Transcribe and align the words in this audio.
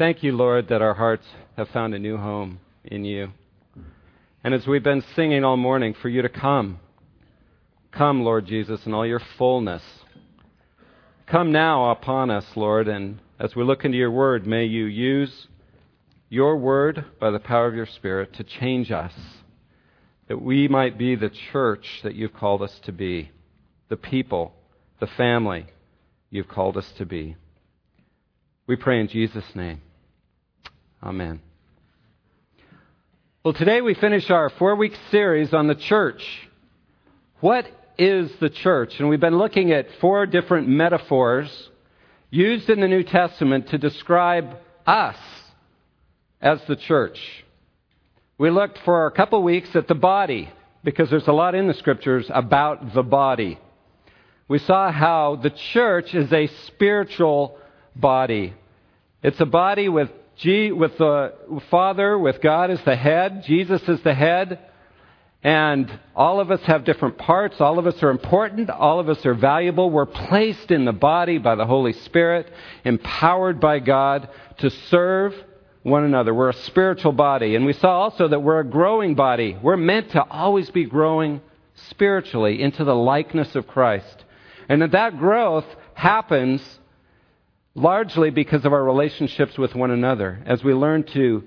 Thank 0.00 0.22
you, 0.22 0.32
Lord, 0.32 0.68
that 0.68 0.80
our 0.80 0.94
hearts 0.94 1.26
have 1.58 1.68
found 1.68 1.92
a 1.92 1.98
new 1.98 2.16
home 2.16 2.60
in 2.84 3.04
you. 3.04 3.32
And 4.42 4.54
as 4.54 4.66
we've 4.66 4.82
been 4.82 5.04
singing 5.14 5.44
all 5.44 5.58
morning, 5.58 5.92
for 5.92 6.08
you 6.08 6.22
to 6.22 6.30
come. 6.30 6.80
Come, 7.92 8.22
Lord 8.22 8.46
Jesus, 8.46 8.86
in 8.86 8.94
all 8.94 9.04
your 9.04 9.20
fullness. 9.36 9.82
Come 11.26 11.52
now 11.52 11.90
upon 11.90 12.30
us, 12.30 12.46
Lord, 12.56 12.88
and 12.88 13.18
as 13.38 13.54
we 13.54 13.62
look 13.62 13.84
into 13.84 13.98
your 13.98 14.10
word, 14.10 14.46
may 14.46 14.64
you 14.64 14.86
use 14.86 15.48
your 16.30 16.56
word 16.56 17.04
by 17.20 17.30
the 17.30 17.38
power 17.38 17.66
of 17.66 17.74
your 17.74 17.84
Spirit 17.84 18.32
to 18.36 18.42
change 18.42 18.90
us, 18.90 19.12
that 20.28 20.40
we 20.40 20.66
might 20.66 20.96
be 20.96 21.14
the 21.14 21.30
church 21.52 22.00
that 22.04 22.14
you've 22.14 22.32
called 22.32 22.62
us 22.62 22.80
to 22.84 22.92
be, 22.92 23.32
the 23.90 23.98
people, 23.98 24.54
the 24.98 25.06
family 25.06 25.66
you've 26.30 26.48
called 26.48 26.78
us 26.78 26.90
to 26.96 27.04
be. 27.04 27.36
We 28.66 28.76
pray 28.76 28.98
in 28.98 29.06
Jesus' 29.06 29.54
name. 29.54 29.82
Amen. 31.02 31.40
Well, 33.42 33.54
today 33.54 33.80
we 33.80 33.94
finish 33.94 34.28
our 34.28 34.50
four 34.50 34.76
week 34.76 34.92
series 35.10 35.54
on 35.54 35.66
the 35.66 35.74
church. 35.74 36.22
What 37.40 37.66
is 37.96 38.30
the 38.38 38.50
church? 38.50 38.92
And 38.98 39.08
we've 39.08 39.18
been 39.18 39.38
looking 39.38 39.72
at 39.72 39.86
four 40.02 40.26
different 40.26 40.68
metaphors 40.68 41.70
used 42.28 42.68
in 42.68 42.80
the 42.80 42.88
New 42.88 43.02
Testament 43.02 43.68
to 43.68 43.78
describe 43.78 44.58
us 44.86 45.16
as 46.42 46.60
the 46.68 46.76
church. 46.76 47.18
We 48.36 48.50
looked 48.50 48.78
for 48.84 49.06
a 49.06 49.10
couple 49.10 49.42
weeks 49.42 49.74
at 49.74 49.88
the 49.88 49.94
body 49.94 50.50
because 50.84 51.08
there's 51.08 51.28
a 51.28 51.32
lot 51.32 51.54
in 51.54 51.66
the 51.66 51.74
scriptures 51.74 52.26
about 52.28 52.92
the 52.92 53.02
body. 53.02 53.58
We 54.48 54.58
saw 54.58 54.92
how 54.92 55.36
the 55.42 55.50
church 55.72 56.14
is 56.14 56.30
a 56.30 56.48
spiritual 56.66 57.58
body. 57.96 58.52
It's 59.22 59.40
a 59.40 59.46
body 59.46 59.88
with 59.88 60.10
G, 60.40 60.72
with 60.72 60.96
the 60.96 61.34
Father, 61.70 62.18
with 62.18 62.40
God 62.40 62.70
as 62.70 62.80
the 62.82 62.96
head. 62.96 63.44
Jesus 63.44 63.86
is 63.88 64.00
the 64.00 64.14
head. 64.14 64.58
And 65.42 65.90
all 66.16 66.40
of 66.40 66.50
us 66.50 66.60
have 66.62 66.84
different 66.84 67.18
parts. 67.18 67.60
All 67.60 67.78
of 67.78 67.86
us 67.86 68.02
are 68.02 68.10
important. 68.10 68.70
All 68.70 69.00
of 69.00 69.08
us 69.10 69.24
are 69.26 69.34
valuable. 69.34 69.90
We're 69.90 70.06
placed 70.06 70.70
in 70.70 70.86
the 70.86 70.92
body 70.92 71.36
by 71.36 71.56
the 71.56 71.66
Holy 71.66 71.92
Spirit, 71.92 72.50
empowered 72.84 73.60
by 73.60 73.80
God 73.80 74.30
to 74.58 74.70
serve 74.70 75.34
one 75.82 76.04
another. 76.04 76.32
We're 76.34 76.50
a 76.50 76.54
spiritual 76.54 77.12
body. 77.12 77.54
And 77.54 77.66
we 77.66 77.74
saw 77.74 78.00
also 78.00 78.28
that 78.28 78.40
we're 78.40 78.60
a 78.60 78.66
growing 78.66 79.14
body. 79.14 79.58
We're 79.62 79.76
meant 79.76 80.10
to 80.12 80.22
always 80.22 80.70
be 80.70 80.84
growing 80.84 81.42
spiritually 81.90 82.62
into 82.62 82.84
the 82.84 82.94
likeness 82.94 83.54
of 83.56 83.66
Christ. 83.66 84.24
And 84.70 84.80
that 84.80 84.92
that 84.92 85.18
growth 85.18 85.66
happens 85.94 86.62
largely 87.80 88.30
because 88.30 88.64
of 88.64 88.72
our 88.72 88.84
relationships 88.84 89.56
with 89.56 89.74
one 89.74 89.90
another 89.90 90.42
as 90.46 90.62
we 90.62 90.74
learn 90.74 91.02
to 91.14 91.44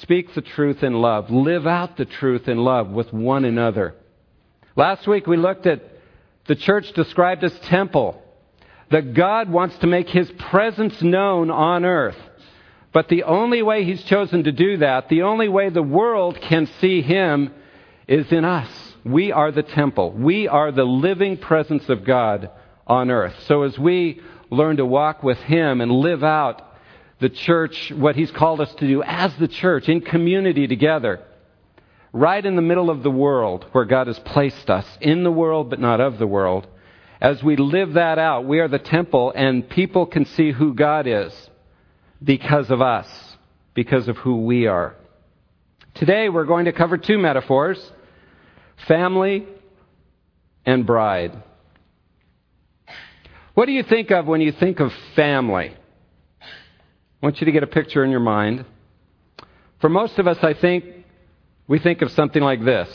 speak 0.00 0.32
the 0.34 0.40
truth 0.40 0.82
in 0.82 0.94
love, 0.94 1.30
live 1.30 1.66
out 1.66 1.96
the 1.96 2.04
truth 2.04 2.48
in 2.48 2.58
love 2.58 2.90
with 2.90 3.12
one 3.12 3.44
another. 3.44 3.94
Last 4.76 5.06
week 5.08 5.26
we 5.26 5.36
looked 5.36 5.66
at 5.66 5.82
the 6.46 6.54
church 6.54 6.92
described 6.92 7.44
as 7.44 7.52
temple, 7.60 8.22
that 8.90 9.14
God 9.14 9.50
wants 9.50 9.76
to 9.78 9.86
make 9.86 10.08
his 10.08 10.30
presence 10.50 11.00
known 11.02 11.50
on 11.50 11.84
earth. 11.84 12.16
But 12.92 13.08
the 13.08 13.24
only 13.24 13.62
way 13.62 13.84
he's 13.84 14.02
chosen 14.04 14.44
to 14.44 14.52
do 14.52 14.78
that, 14.78 15.08
the 15.08 15.22
only 15.22 15.48
way 15.48 15.68
the 15.68 15.82
world 15.82 16.40
can 16.40 16.66
see 16.80 17.02
him, 17.02 17.52
is 18.08 18.32
in 18.32 18.44
us. 18.44 18.68
We 19.04 19.30
are 19.30 19.52
the 19.52 19.62
temple. 19.62 20.12
We 20.12 20.48
are 20.48 20.72
the 20.72 20.84
living 20.84 21.36
presence 21.36 21.88
of 21.88 22.04
God 22.04 22.50
on 22.86 23.10
earth. 23.10 23.34
So 23.46 23.62
as 23.62 23.78
we 23.78 24.20
learn 24.50 24.76
to 24.76 24.86
walk 24.86 25.22
with 25.22 25.38
Him 25.38 25.80
and 25.80 25.90
live 25.90 26.22
out 26.22 26.62
the 27.20 27.28
church, 27.28 27.92
what 27.94 28.16
He's 28.16 28.30
called 28.30 28.60
us 28.60 28.72
to 28.74 28.86
do 28.86 29.02
as 29.02 29.34
the 29.36 29.48
church, 29.48 29.88
in 29.88 30.00
community 30.00 30.66
together, 30.66 31.20
right 32.12 32.44
in 32.44 32.56
the 32.56 32.62
middle 32.62 32.90
of 32.90 33.02
the 33.02 33.10
world 33.10 33.66
where 33.72 33.84
God 33.84 34.06
has 34.06 34.18
placed 34.18 34.68
us, 34.68 34.86
in 35.00 35.22
the 35.22 35.30
world 35.30 35.70
but 35.70 35.80
not 35.80 36.00
of 36.00 36.18
the 36.18 36.26
world. 36.26 36.66
As 37.20 37.42
we 37.42 37.56
live 37.56 37.94
that 37.94 38.18
out, 38.18 38.46
we 38.46 38.60
are 38.60 38.68
the 38.68 38.78
temple, 38.78 39.32
and 39.36 39.68
people 39.68 40.06
can 40.06 40.24
see 40.24 40.52
who 40.52 40.74
God 40.74 41.06
is 41.06 41.32
because 42.22 42.70
of 42.70 42.80
us, 42.80 43.06
because 43.74 44.08
of 44.08 44.16
who 44.16 44.44
we 44.44 44.66
are. 44.66 44.96
Today, 45.94 46.28
we're 46.30 46.46
going 46.46 46.64
to 46.64 46.72
cover 46.72 46.96
two 46.96 47.18
metaphors 47.18 47.78
family 48.88 49.46
and 50.64 50.86
bride. 50.86 51.42
What 53.60 53.66
do 53.66 53.72
you 53.72 53.82
think 53.82 54.10
of 54.10 54.26
when 54.26 54.40
you 54.40 54.52
think 54.52 54.80
of 54.80 54.90
family? 55.14 55.76
I 56.40 56.46
want 57.20 57.42
you 57.42 57.44
to 57.44 57.52
get 57.52 57.62
a 57.62 57.66
picture 57.66 58.02
in 58.02 58.10
your 58.10 58.18
mind. 58.18 58.64
For 59.82 59.90
most 59.90 60.18
of 60.18 60.26
us, 60.26 60.38
I 60.40 60.54
think 60.54 60.86
we 61.68 61.78
think 61.78 62.00
of 62.00 62.10
something 62.12 62.42
like 62.42 62.64
this. 62.64 62.88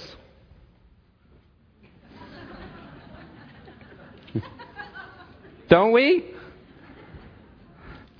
Don't 5.69 5.91
we? 5.91 6.33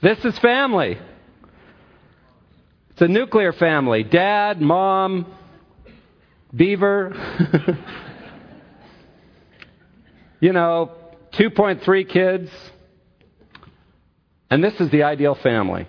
This 0.03 0.23
is 0.23 0.37
family. 0.37 0.99
It's 2.91 3.01
a 3.01 3.07
nuclear 3.07 3.53
family 3.53 4.03
dad, 4.03 4.61
mom, 4.61 5.35
beaver. 6.55 7.11
you 10.39 10.53
know, 10.53 10.91
2.3 11.35 12.09
kids. 12.09 12.49
And 14.49 14.63
this 14.63 14.79
is 14.79 14.89
the 14.89 15.03
ideal 15.03 15.35
family. 15.35 15.87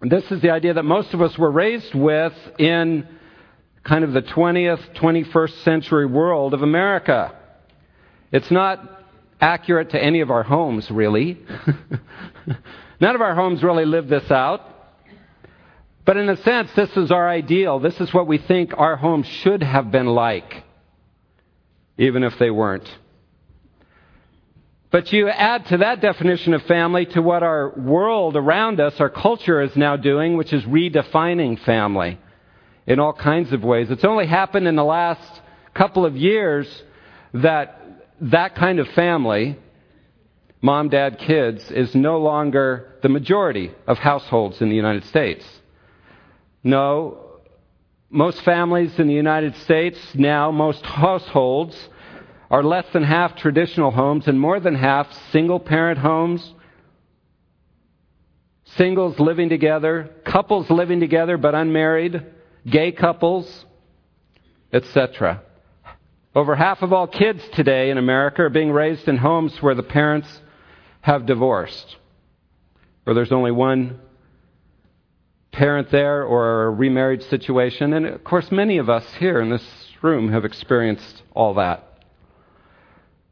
And 0.00 0.10
this 0.10 0.30
is 0.30 0.42
the 0.42 0.50
idea 0.50 0.74
that 0.74 0.82
most 0.82 1.14
of 1.14 1.22
us 1.22 1.38
were 1.38 1.50
raised 1.50 1.94
with 1.94 2.34
in 2.58 3.06
kind 3.84 4.04
of 4.04 4.12
the 4.12 4.22
20th, 4.22 4.94
21st 4.96 5.62
century 5.62 6.06
world 6.06 6.54
of 6.54 6.62
America. 6.62 7.34
It's 8.30 8.50
not 8.50 9.04
accurate 9.40 9.90
to 9.90 10.02
any 10.02 10.20
of 10.20 10.30
our 10.30 10.42
homes, 10.42 10.90
really. 10.90 11.38
None 13.00 13.14
of 13.14 13.20
our 13.20 13.34
homes 13.34 13.62
really 13.62 13.84
live 13.84 14.08
this 14.08 14.30
out. 14.30 14.68
But 16.04 16.16
in 16.16 16.28
a 16.28 16.36
sense, 16.42 16.70
this 16.74 16.90
is 16.96 17.10
our 17.10 17.28
ideal. 17.28 17.78
This 17.78 18.00
is 18.00 18.12
what 18.12 18.26
we 18.26 18.38
think 18.38 18.72
our 18.76 18.96
homes 18.96 19.26
should 19.26 19.62
have 19.62 19.90
been 19.90 20.06
like, 20.06 20.64
even 21.96 22.24
if 22.24 22.38
they 22.38 22.50
weren't. 22.50 22.88
But 24.92 25.10
you 25.10 25.30
add 25.30 25.64
to 25.68 25.78
that 25.78 26.02
definition 26.02 26.52
of 26.52 26.62
family 26.64 27.06
to 27.06 27.22
what 27.22 27.42
our 27.42 27.70
world 27.70 28.36
around 28.36 28.78
us, 28.78 29.00
our 29.00 29.08
culture 29.08 29.62
is 29.62 29.74
now 29.74 29.96
doing, 29.96 30.36
which 30.36 30.52
is 30.52 30.62
redefining 30.64 31.58
family 31.64 32.20
in 32.86 33.00
all 33.00 33.14
kinds 33.14 33.54
of 33.54 33.64
ways. 33.64 33.90
It's 33.90 34.04
only 34.04 34.26
happened 34.26 34.68
in 34.68 34.76
the 34.76 34.84
last 34.84 35.40
couple 35.72 36.04
of 36.04 36.14
years 36.14 36.68
that 37.32 37.80
that 38.20 38.54
kind 38.54 38.78
of 38.80 38.88
family, 38.88 39.58
mom, 40.60 40.90
dad, 40.90 41.18
kids, 41.18 41.70
is 41.70 41.94
no 41.94 42.18
longer 42.18 42.92
the 43.02 43.08
majority 43.08 43.72
of 43.86 43.96
households 43.96 44.60
in 44.60 44.68
the 44.68 44.76
United 44.76 45.06
States. 45.06 45.42
No, 46.62 47.40
most 48.10 48.42
families 48.42 48.98
in 48.98 49.06
the 49.06 49.14
United 49.14 49.56
States 49.56 49.98
now, 50.14 50.50
most 50.50 50.84
households, 50.84 51.74
are 52.52 52.62
less 52.62 52.84
than 52.92 53.02
half 53.02 53.34
traditional 53.34 53.90
homes 53.90 54.28
and 54.28 54.38
more 54.38 54.60
than 54.60 54.74
half 54.74 55.10
single 55.32 55.58
parent 55.58 55.98
homes, 55.98 56.52
singles 58.76 59.18
living 59.18 59.48
together, 59.48 60.10
couples 60.26 60.68
living 60.68 61.00
together 61.00 61.38
but 61.38 61.54
unmarried, 61.54 62.26
gay 62.70 62.92
couples, 62.92 63.64
etc. 64.70 65.40
Over 66.34 66.54
half 66.54 66.82
of 66.82 66.92
all 66.92 67.06
kids 67.06 67.42
today 67.54 67.88
in 67.88 67.96
America 67.96 68.42
are 68.42 68.50
being 68.50 68.70
raised 68.70 69.08
in 69.08 69.16
homes 69.16 69.56
where 69.62 69.74
the 69.74 69.82
parents 69.82 70.28
have 71.00 71.24
divorced, 71.24 71.96
where 73.04 73.14
there's 73.14 73.32
only 73.32 73.50
one 73.50 73.98
parent 75.52 75.90
there 75.90 76.22
or 76.22 76.64
a 76.64 76.70
remarried 76.70 77.22
situation. 77.22 77.94
And 77.94 78.04
of 78.04 78.22
course, 78.24 78.52
many 78.52 78.76
of 78.76 78.90
us 78.90 79.06
here 79.14 79.40
in 79.40 79.48
this 79.48 79.64
room 80.02 80.30
have 80.32 80.44
experienced 80.44 81.22
all 81.34 81.54
that. 81.54 81.91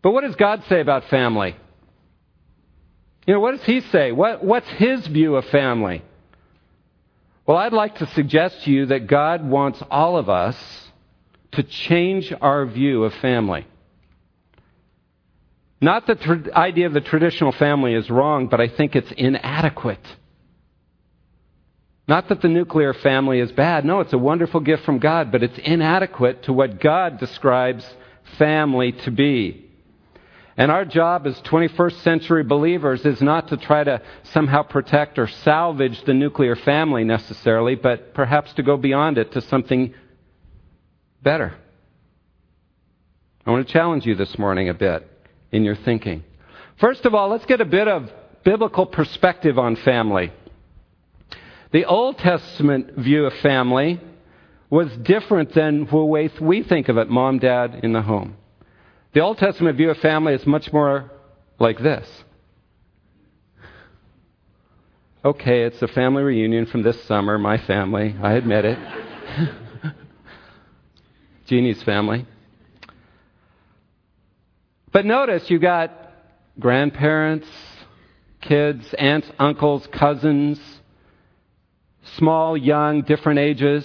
But 0.03 0.13
what 0.13 0.25
does 0.25 0.37
God 0.37 0.65
say 0.69 0.81
about 0.81 1.05
family? 1.09 1.57
You 3.27 3.35
know, 3.35 3.41
what 3.41 3.53
does 3.57 3.65
He 3.65 3.81
say? 3.81 4.13
What, 4.13 4.45
what's 4.45 4.69
His 4.69 5.07
view 5.07 5.37
of 5.37 5.45
family? 5.47 6.03
Well, 7.47 7.57
I'd 7.57 7.73
like 7.73 7.97
to 7.97 8.07
suggest 8.09 8.63
to 8.65 8.71
you 8.71 8.87
that 8.87 9.07
God 9.07 9.45
wants 9.45 9.83
all 9.91 10.17
of 10.17 10.29
us 10.29 10.57
to 11.53 11.63
change 11.63 12.33
our 12.41 12.65
view 12.67 13.05
of 13.05 13.13
family. 13.15 13.67
Not 15.81 16.07
that 16.07 16.21
the 16.21 16.51
idea 16.55 16.87
of 16.87 16.93
the 16.93 17.01
traditional 17.01 17.53
family 17.53 17.95
is 17.95 18.11
wrong, 18.11 18.49
but 18.49 18.61
I 18.61 18.69
think 18.69 18.95
it's 18.95 19.11
inadequate. 19.13 20.05
Not 22.07 22.29
that 22.29 22.43
the 22.43 22.49
nuclear 22.49 22.93
family 22.93 23.41
is 23.41 23.53
bad. 23.53 23.85
No, 23.85 24.01
it's 24.01 24.13
a 24.13 24.19
wonderful 24.19 24.61
gift 24.61 24.85
from 24.85 24.99
God, 24.99 25.33
but 25.33 25.43
it's 25.43 25.59
inadequate 25.59 26.45
to 26.45 26.53
what 26.53 26.81
God 26.81 27.19
describes 27.19 27.89
family 28.37 28.93
to 28.93 29.11
be. 29.11 29.70
And 30.61 30.71
our 30.71 30.85
job 30.85 31.27
as 31.27 31.41
21st 31.41 32.03
century 32.03 32.45
believers 32.45 33.07
is 33.07 33.23
not 33.23 33.49
to 33.49 33.57
try 33.57 33.83
to 33.83 34.03
somehow 34.25 34.63
protect 34.63 35.19
or 35.19 35.27
salvage 35.27 36.05
the 36.05 36.13
nuclear 36.13 36.55
family 36.55 37.03
necessarily, 37.03 37.77
but 37.77 38.13
perhaps 38.13 38.53
to 38.53 38.63
go 38.63 38.77
beyond 38.77 39.17
it 39.17 39.33
to 39.33 39.41
something 39.41 39.95
better. 41.23 41.55
I 43.47 43.51
want 43.51 43.67
to 43.67 43.73
challenge 43.73 44.05
you 44.05 44.15
this 44.15 44.39
morning 44.39 44.69
a 44.69 44.75
bit 44.75 45.09
in 45.51 45.65
your 45.65 45.77
thinking. 45.77 46.25
First 46.79 47.07
of 47.07 47.15
all, 47.15 47.31
let's 47.31 47.47
get 47.47 47.63
a 47.63 47.65
bit 47.65 47.89
of 47.89 48.11
biblical 48.45 48.85
perspective 48.85 49.59
on 49.59 49.77
family. 49.77 50.31
The 51.73 51.87
Old 51.87 52.19
Testament 52.19 52.97
view 52.99 53.25
of 53.25 53.33
family 53.41 53.99
was 54.69 54.95
different 54.99 55.55
than 55.55 55.87
the 55.87 56.05
way 56.05 56.29
we 56.39 56.63
think 56.63 56.91
of 56.91 56.99
it 56.99 57.09
mom, 57.09 57.39
dad, 57.39 57.81
in 57.83 57.95
the 57.95 58.03
home. 58.03 58.37
The 59.13 59.21
Old 59.21 59.39
Testament 59.39 59.77
view 59.77 59.91
of 59.91 59.99
family 59.99 60.35
is 60.35 60.47
much 60.47 60.73
more 60.73 61.11
like 61.59 61.79
this. 61.81 62.09
Okay, 65.25 65.65
it's 65.65 65.83
a 65.83 65.89
family 65.89 66.23
reunion 66.23 66.67
from 66.67 66.83
this 66.83 67.03
summer, 67.05 67.37
my 67.37 67.59
family, 67.59 68.15
I 68.23 68.35
admit 68.35 68.65
it. 68.65 68.79
Jeannie's 71.47 71.83
family. 71.83 72.25
But 74.93 75.05
notice 75.05 75.51
you 75.51 75.59
got 75.59 75.93
grandparents, 76.59 77.49
kids, 78.41 78.95
aunts, 78.95 79.31
uncles, 79.39 79.87
cousins, 79.89 80.61
small, 82.17 82.57
young, 82.57 83.03
different 83.03 83.41
ages. 83.41 83.85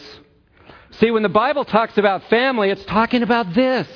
See, 0.91 1.11
when 1.11 1.23
the 1.23 1.29
Bible 1.29 1.65
talks 1.65 1.97
about 1.97 2.23
family, 2.29 2.69
it's 2.69 2.85
talking 2.85 3.23
about 3.23 3.53
this 3.53 3.87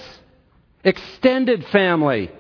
extended 0.84 1.66
family, 1.68 2.32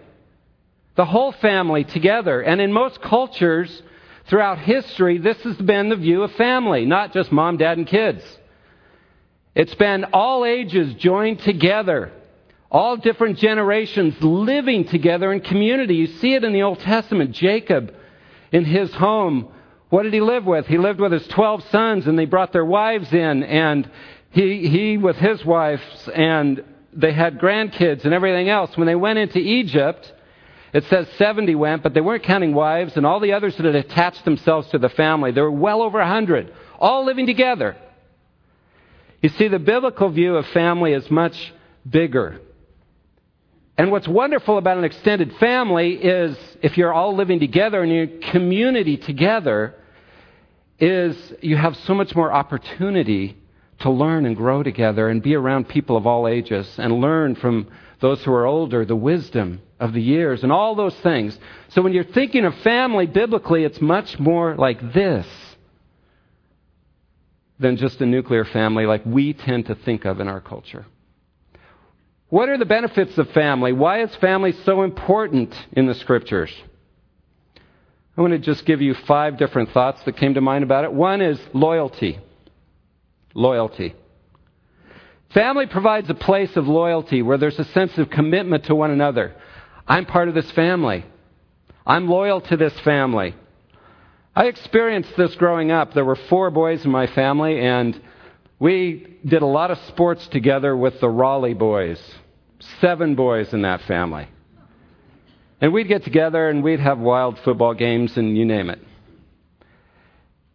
the 0.95 1.05
whole 1.05 1.31
family 1.31 1.83
together. 1.83 2.41
And 2.41 2.61
in 2.61 2.73
most 2.73 3.01
cultures 3.01 3.81
throughout 4.27 4.59
history, 4.59 5.17
this 5.17 5.37
has 5.43 5.57
been 5.57 5.89
the 5.89 5.95
view 5.95 6.23
of 6.23 6.31
family, 6.33 6.85
not 6.85 7.13
just 7.13 7.31
mom, 7.31 7.57
dad, 7.57 7.77
and 7.77 7.87
kids. 7.87 8.23
It's 9.55 9.75
been 9.75 10.05
all 10.13 10.45
ages 10.45 10.93
joined 10.95 11.39
together, 11.39 12.11
all 12.71 12.97
different 12.97 13.39
generations 13.39 14.15
living 14.21 14.85
together 14.85 15.33
in 15.33 15.41
community. 15.41 15.95
You 15.95 16.07
see 16.07 16.33
it 16.33 16.43
in 16.43 16.53
the 16.53 16.61
Old 16.61 16.79
Testament. 16.79 17.31
Jacob, 17.31 17.93
in 18.51 18.63
his 18.63 18.93
home, 18.93 19.51
what 19.89 20.03
did 20.03 20.13
he 20.13 20.21
live 20.21 20.45
with? 20.45 20.67
He 20.67 20.77
lived 20.77 20.99
with 20.99 21.11
his 21.11 21.27
12 21.27 21.63
sons, 21.69 22.07
and 22.07 22.17
they 22.17 22.25
brought 22.25 22.53
their 22.53 22.65
wives 22.65 23.11
in, 23.11 23.43
and 23.43 23.89
he, 24.29 24.67
he 24.69 24.97
with 24.97 25.15
his 25.15 25.43
wives, 25.43 25.81
and 26.13 26.63
they 26.93 27.13
had 27.13 27.39
grandkids 27.39 28.05
and 28.05 28.13
everything 28.13 28.49
else. 28.49 28.75
When 28.75 28.87
they 28.87 28.95
went 28.95 29.19
into 29.19 29.39
Egypt, 29.39 30.11
it 30.73 30.85
says 30.85 31.07
70 31.17 31.55
went, 31.55 31.83
but 31.83 31.93
they 31.93 32.01
weren't 32.01 32.23
counting 32.23 32.53
wives 32.53 32.95
and 32.95 33.05
all 33.05 33.19
the 33.19 33.33
others 33.33 33.55
that 33.57 33.65
had 33.65 33.75
attached 33.75 34.25
themselves 34.25 34.69
to 34.69 34.77
the 34.77 34.89
family. 34.89 35.31
There 35.31 35.43
were 35.43 35.51
well 35.51 35.81
over 35.81 35.99
100, 35.99 36.53
all 36.79 37.05
living 37.05 37.25
together. 37.25 37.75
You 39.21 39.29
see, 39.29 39.47
the 39.47 39.59
biblical 39.59 40.09
view 40.09 40.35
of 40.35 40.45
family 40.47 40.93
is 40.93 41.09
much 41.09 41.53
bigger. 41.87 42.39
And 43.77 43.91
what's 43.91 44.07
wonderful 44.07 44.57
about 44.57 44.77
an 44.77 44.83
extended 44.83 45.33
family 45.39 45.93
is 45.93 46.37
if 46.61 46.77
you're 46.77 46.93
all 46.93 47.15
living 47.15 47.39
together 47.39 47.81
and 47.81 47.91
you're 47.91 48.31
community 48.31 48.97
together, 48.97 49.75
is 50.79 51.33
you 51.41 51.57
have 51.57 51.75
so 51.77 51.93
much 51.93 52.15
more 52.15 52.31
opportunity 52.31 53.37
to 53.79 53.89
learn 53.89 54.25
and 54.25 54.35
grow 54.35 54.61
together 54.63 55.09
and 55.09 55.23
be 55.23 55.35
around 55.35 55.69
people 55.69 55.95
of 55.95 56.05
all 56.05 56.27
ages 56.27 56.69
and 56.77 56.99
learn 56.99 57.35
from 57.35 57.67
those 58.01 58.23
who 58.23 58.31
are 58.31 58.45
older 58.45 58.85
the 58.85 58.95
wisdom 58.95 59.61
of 59.79 59.93
the 59.93 60.01
years 60.01 60.43
and 60.43 60.51
all 60.51 60.75
those 60.75 60.95
things. 61.01 61.37
So 61.69 61.81
when 61.81 61.93
you're 61.93 62.03
thinking 62.03 62.45
of 62.45 62.55
family 62.59 63.07
biblically, 63.07 63.63
it's 63.63 63.81
much 63.81 64.19
more 64.19 64.55
like 64.55 64.93
this 64.93 65.25
than 67.59 67.77
just 67.77 67.99
a 68.01 68.05
nuclear 68.05 68.45
family 68.45 68.85
like 68.85 69.05
we 69.05 69.33
tend 69.33 69.65
to 69.67 69.75
think 69.75 70.05
of 70.05 70.19
in 70.19 70.27
our 70.27 70.41
culture. 70.41 70.85
What 72.29 72.47
are 72.47 72.57
the 72.57 72.65
benefits 72.65 73.17
of 73.17 73.29
family? 73.31 73.73
Why 73.73 74.03
is 74.03 74.15
family 74.17 74.53
so 74.63 74.83
important 74.83 75.53
in 75.73 75.87
the 75.87 75.95
scriptures? 75.95 76.53
I 78.15 78.21
want 78.21 78.33
to 78.33 78.39
just 78.39 78.65
give 78.65 78.81
you 78.81 78.93
five 79.07 79.37
different 79.37 79.71
thoughts 79.71 80.03
that 80.03 80.17
came 80.17 80.33
to 80.33 80.41
mind 80.41 80.63
about 80.63 80.83
it. 80.83 80.93
One 80.93 81.21
is 81.21 81.39
loyalty 81.53 82.19
loyalty. 83.33 83.95
Family 85.33 85.67
provides 85.67 86.09
a 86.09 86.15
place 86.15 86.55
of 86.55 86.67
loyalty 86.67 87.21
where 87.21 87.37
there's 87.37 87.59
a 87.59 87.65
sense 87.65 87.97
of 87.97 88.09
commitment 88.09 88.65
to 88.65 88.75
one 88.75 88.91
another. 88.91 89.35
I'm 89.87 90.05
part 90.05 90.27
of 90.27 90.33
this 90.33 90.49
family. 90.51 91.05
I'm 91.85 92.07
loyal 92.07 92.41
to 92.41 92.57
this 92.57 92.77
family. 92.81 93.35
I 94.35 94.45
experienced 94.45 95.15
this 95.17 95.35
growing 95.35 95.71
up. 95.71 95.93
There 95.93 96.05
were 96.05 96.15
four 96.15 96.49
boys 96.49 96.85
in 96.85 96.91
my 96.91 97.07
family, 97.07 97.59
and 97.59 97.99
we 98.59 99.17
did 99.25 99.41
a 99.41 99.47
lot 99.47 99.71
of 99.71 99.77
sports 99.87 100.27
together 100.27 100.75
with 100.75 100.99
the 100.99 101.09
Raleigh 101.09 101.53
boys. 101.53 101.99
Seven 102.79 103.15
boys 103.15 103.53
in 103.53 103.61
that 103.63 103.81
family. 103.81 104.27
And 105.61 105.73
we'd 105.73 105.87
get 105.87 106.03
together 106.03 106.49
and 106.49 106.63
we'd 106.63 106.79
have 106.79 106.99
wild 106.99 107.37
football 107.39 107.73
games 107.73 108.15
and 108.17 108.37
you 108.37 108.45
name 108.45 108.69
it. 108.69 108.79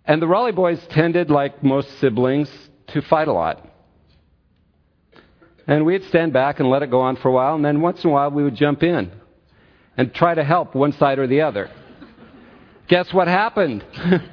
And 0.07 0.21
the 0.21 0.27
Raleigh 0.27 0.53
boys 0.53 0.85
tended, 0.89 1.31
like 1.31 1.63
most 1.63 1.99
siblings, 1.99 2.51
to 2.89 3.03
fight 3.03 3.29
a 3.29 3.33
lot. 3.33 3.67
And 5.67 5.87
we'd 5.87 6.05
stand 6.05 6.33
back 6.33 6.61
and 6.61 6.69
let 6.69 6.83
it 6.83 6.91
go 6.91 7.01
on 7.01 7.17
for 7.17 7.29
a 7.29 7.33
while, 7.33 7.55
and 7.55 7.65
then 7.65 7.81
once 7.81 8.05
in 8.05 8.11
a 8.11 8.13
while 8.13 8.31
we 8.31 8.45
would 8.45 8.55
jump 8.55 8.83
in 8.83 9.11
and 9.97 10.15
try 10.15 10.35
to 10.35 10.45
help 10.45 10.75
one 10.75 10.93
side 10.93 11.19
or 11.19 11.27
the 11.27 11.41
other. 11.41 11.71
Guess 12.89 13.13
what 13.15 13.29
happened? 13.29 13.85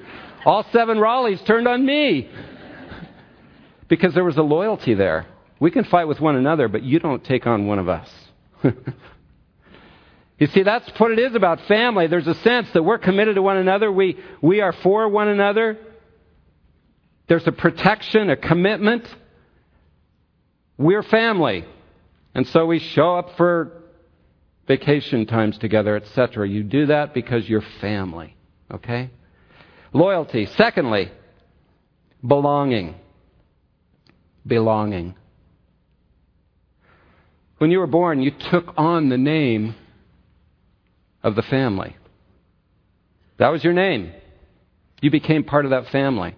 All 0.46 0.66
seven 0.72 1.00
Raleighs 1.00 1.42
turned 1.44 1.68
on 1.68 1.86
me 1.86 2.30
because 3.88 4.14
there 4.14 4.24
was 4.24 4.38
a 4.38 4.42
loyalty 4.42 4.94
there. 4.94 5.28
We 5.60 5.72
can 5.72 5.84
fight 5.86 6.06
with 6.06 6.20
one 6.20 6.36
another, 6.36 6.68
but 6.68 6.84
you 6.84 7.00
don't 7.00 7.24
take 7.24 7.46
on 7.46 7.68
one 7.68 7.80
of 7.80 7.88
us. 7.88 8.10
You 10.42 10.48
see, 10.48 10.64
that's 10.64 10.90
what 10.98 11.12
it 11.12 11.20
is 11.20 11.36
about 11.36 11.62
family. 11.68 12.08
There's 12.08 12.26
a 12.26 12.34
sense 12.34 12.68
that 12.74 12.82
we're 12.82 12.98
committed 12.98 13.36
to 13.36 13.44
one 13.44 13.58
another. 13.58 13.92
We, 13.92 14.18
we 14.42 14.60
are 14.60 14.74
for 14.74 15.08
one 15.08 15.28
another. 15.28 15.78
There's 17.32 17.48
a 17.48 17.54
protection, 17.54 18.30
a 18.30 18.36
commitment. 18.36 19.08
We're 20.78 21.02
family. 21.02 21.64
And 22.36 22.46
so 22.48 22.66
we 22.66 22.80
show 22.80 23.16
up 23.16 23.38
for 23.38 23.84
vacation 24.68 25.26
times 25.26 25.58
together, 25.58 25.96
etc. 25.96 26.50
You 26.50 26.64
do 26.64 26.88
that 26.88 27.14
because 27.14 27.48
you're 27.48 27.64
family. 27.80 28.36
Okay? 28.70 29.12
Loyalty. 29.94 30.46
Secondly, 30.58 31.10
belonging. 32.22 32.96
Belonging. 34.46 35.16
When 37.60 37.72
you 37.72 37.80
were 37.80 37.88
born, 37.88 38.22
you 38.22 38.32
took 38.52 38.74
on 38.76 39.08
the 39.08 39.18
name 39.18 39.76
of 41.24 41.38
the 41.38 41.44
family. 41.44 41.96
That 43.38 43.54
was 43.54 43.64
your 43.64 43.72
name. 43.72 44.12
You 45.02 45.12
became 45.12 45.46
part 45.46 45.64
of 45.64 45.72
that 45.72 45.88
family. 45.94 46.36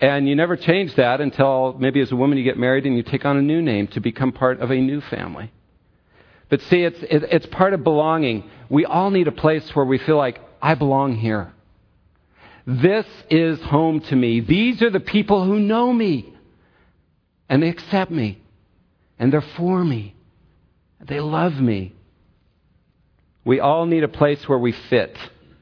And 0.00 0.28
you 0.28 0.36
never 0.36 0.56
change 0.56 0.94
that 0.96 1.20
until 1.20 1.74
maybe 1.78 2.00
as 2.00 2.12
a 2.12 2.16
woman 2.16 2.36
you 2.36 2.44
get 2.44 2.58
married 2.58 2.84
and 2.84 2.96
you 2.96 3.02
take 3.02 3.24
on 3.24 3.36
a 3.36 3.42
new 3.42 3.62
name 3.62 3.86
to 3.88 4.00
become 4.00 4.32
part 4.32 4.60
of 4.60 4.70
a 4.70 4.76
new 4.76 5.00
family. 5.00 5.50
But 6.48 6.60
see, 6.62 6.82
it's, 6.82 6.98
it's 7.02 7.46
part 7.46 7.72
of 7.72 7.82
belonging. 7.82 8.48
We 8.68 8.84
all 8.84 9.10
need 9.10 9.26
a 9.26 9.32
place 9.32 9.68
where 9.74 9.84
we 9.84 9.98
feel 9.98 10.16
like, 10.16 10.40
I 10.60 10.74
belong 10.74 11.16
here. 11.16 11.52
This 12.66 13.06
is 13.30 13.60
home 13.62 14.00
to 14.00 14.16
me. 14.16 14.40
These 14.40 14.82
are 14.82 14.90
the 14.90 15.00
people 15.00 15.44
who 15.44 15.58
know 15.58 15.92
me. 15.92 16.34
And 17.48 17.62
they 17.62 17.68
accept 17.68 18.10
me. 18.10 18.42
And 19.18 19.32
they're 19.32 19.40
for 19.40 19.84
me. 19.84 20.14
They 21.00 21.20
love 21.20 21.54
me. 21.54 21.94
We 23.44 23.60
all 23.60 23.86
need 23.86 24.02
a 24.02 24.08
place 24.08 24.48
where 24.48 24.58
we 24.58 24.72
fit, 24.72 25.16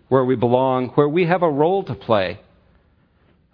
where 0.09 0.25
we 0.25 0.37
belong, 0.37 0.89
where 0.91 1.09
we 1.09 1.27
have 1.27 1.43
a 1.43 1.51
role 1.51 1.85
to 1.85 1.95
play. 1.95 2.41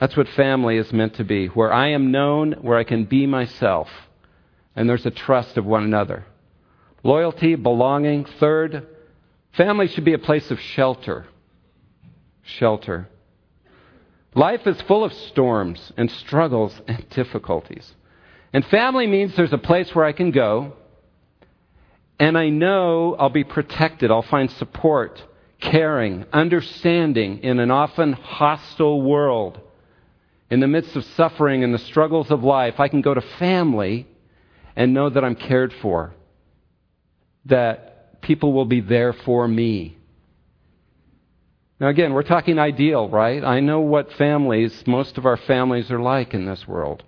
That's 0.00 0.16
what 0.16 0.28
family 0.28 0.78
is 0.78 0.92
meant 0.92 1.14
to 1.16 1.25
be, 1.25 1.49
where 1.49 1.73
I 1.73 1.88
am 1.88 2.11
known, 2.11 2.52
where 2.62 2.78
I 2.78 2.85
can 2.85 3.04
be 3.04 3.26
myself, 3.26 3.88
and 4.75 4.88
there's 4.88 5.04
a 5.04 5.11
trust 5.11 5.59
of 5.59 5.66
one 5.66 5.85
another. 5.85 6.25
Loyalty, 7.02 7.54
belonging. 7.54 8.25
Third, 8.25 8.87
family 9.52 9.88
should 9.88 10.04
be 10.04 10.14
a 10.14 10.19
place 10.19 10.50
of 10.50 10.59
shelter. 10.59 11.26
Shelter. 12.42 13.09
Life 14.35 14.66
is 14.66 14.80
full 14.83 15.04
of 15.04 15.12
storms 15.12 15.92
and 15.97 16.11
struggles 16.11 16.80
and 16.87 17.09
difficulties. 17.11 17.95
And 18.52 18.64
family 18.66 19.07
means 19.07 19.37
there's 19.37 19.52
a 19.52 19.59
place 19.59 19.95
where 19.95 20.04
I 20.04 20.12
can 20.12 20.30
go 20.30 20.75
and 22.19 22.37
I 22.37 22.50
know 22.50 23.16
I'll 23.19 23.30
be 23.30 23.45
protected. 23.45 24.11
I'll 24.11 24.23
find 24.23 24.50
support, 24.50 25.23
caring, 25.59 26.26
understanding 26.33 27.38
in 27.38 27.59
an 27.59 27.71
often 27.71 28.12
hostile 28.12 29.00
world. 29.00 29.61
In 30.50 30.61
the 30.61 30.66
midst 30.66 30.97
of 30.97 31.04
suffering 31.04 31.62
and 31.62 31.73
the 31.73 31.78
struggles 31.78 32.30
of 32.30 32.42
life, 32.42 32.80
I 32.80 32.88
can 32.88 33.00
go 33.00 33.14
to 33.14 33.21
family 33.38 34.07
and 34.75 34.92
know 34.92 35.09
that 35.09 35.25
I'm 35.25 35.37
cared 35.37 35.73
for. 35.80 36.12
That 37.47 38.21
people 38.21 38.52
will 38.52 38.64
be 38.64 38.80
there 38.80 39.12
for 39.12 39.47
me. 39.47 39.97
Now, 41.78 41.88
again, 41.88 42.12
we're 42.12 42.25
talking 42.25 42.59
ideal, 42.59 43.09
right? 43.09 43.42
I 43.42 43.61
know 43.61 43.80
what 43.80 44.12
families, 44.14 44.83
most 44.87 45.16
of 45.16 45.25
our 45.25 45.38
families 45.38 45.90
are 45.90 46.00
like 46.00 46.35
in 46.35 46.45
this 46.45 46.69
world. 46.69 47.02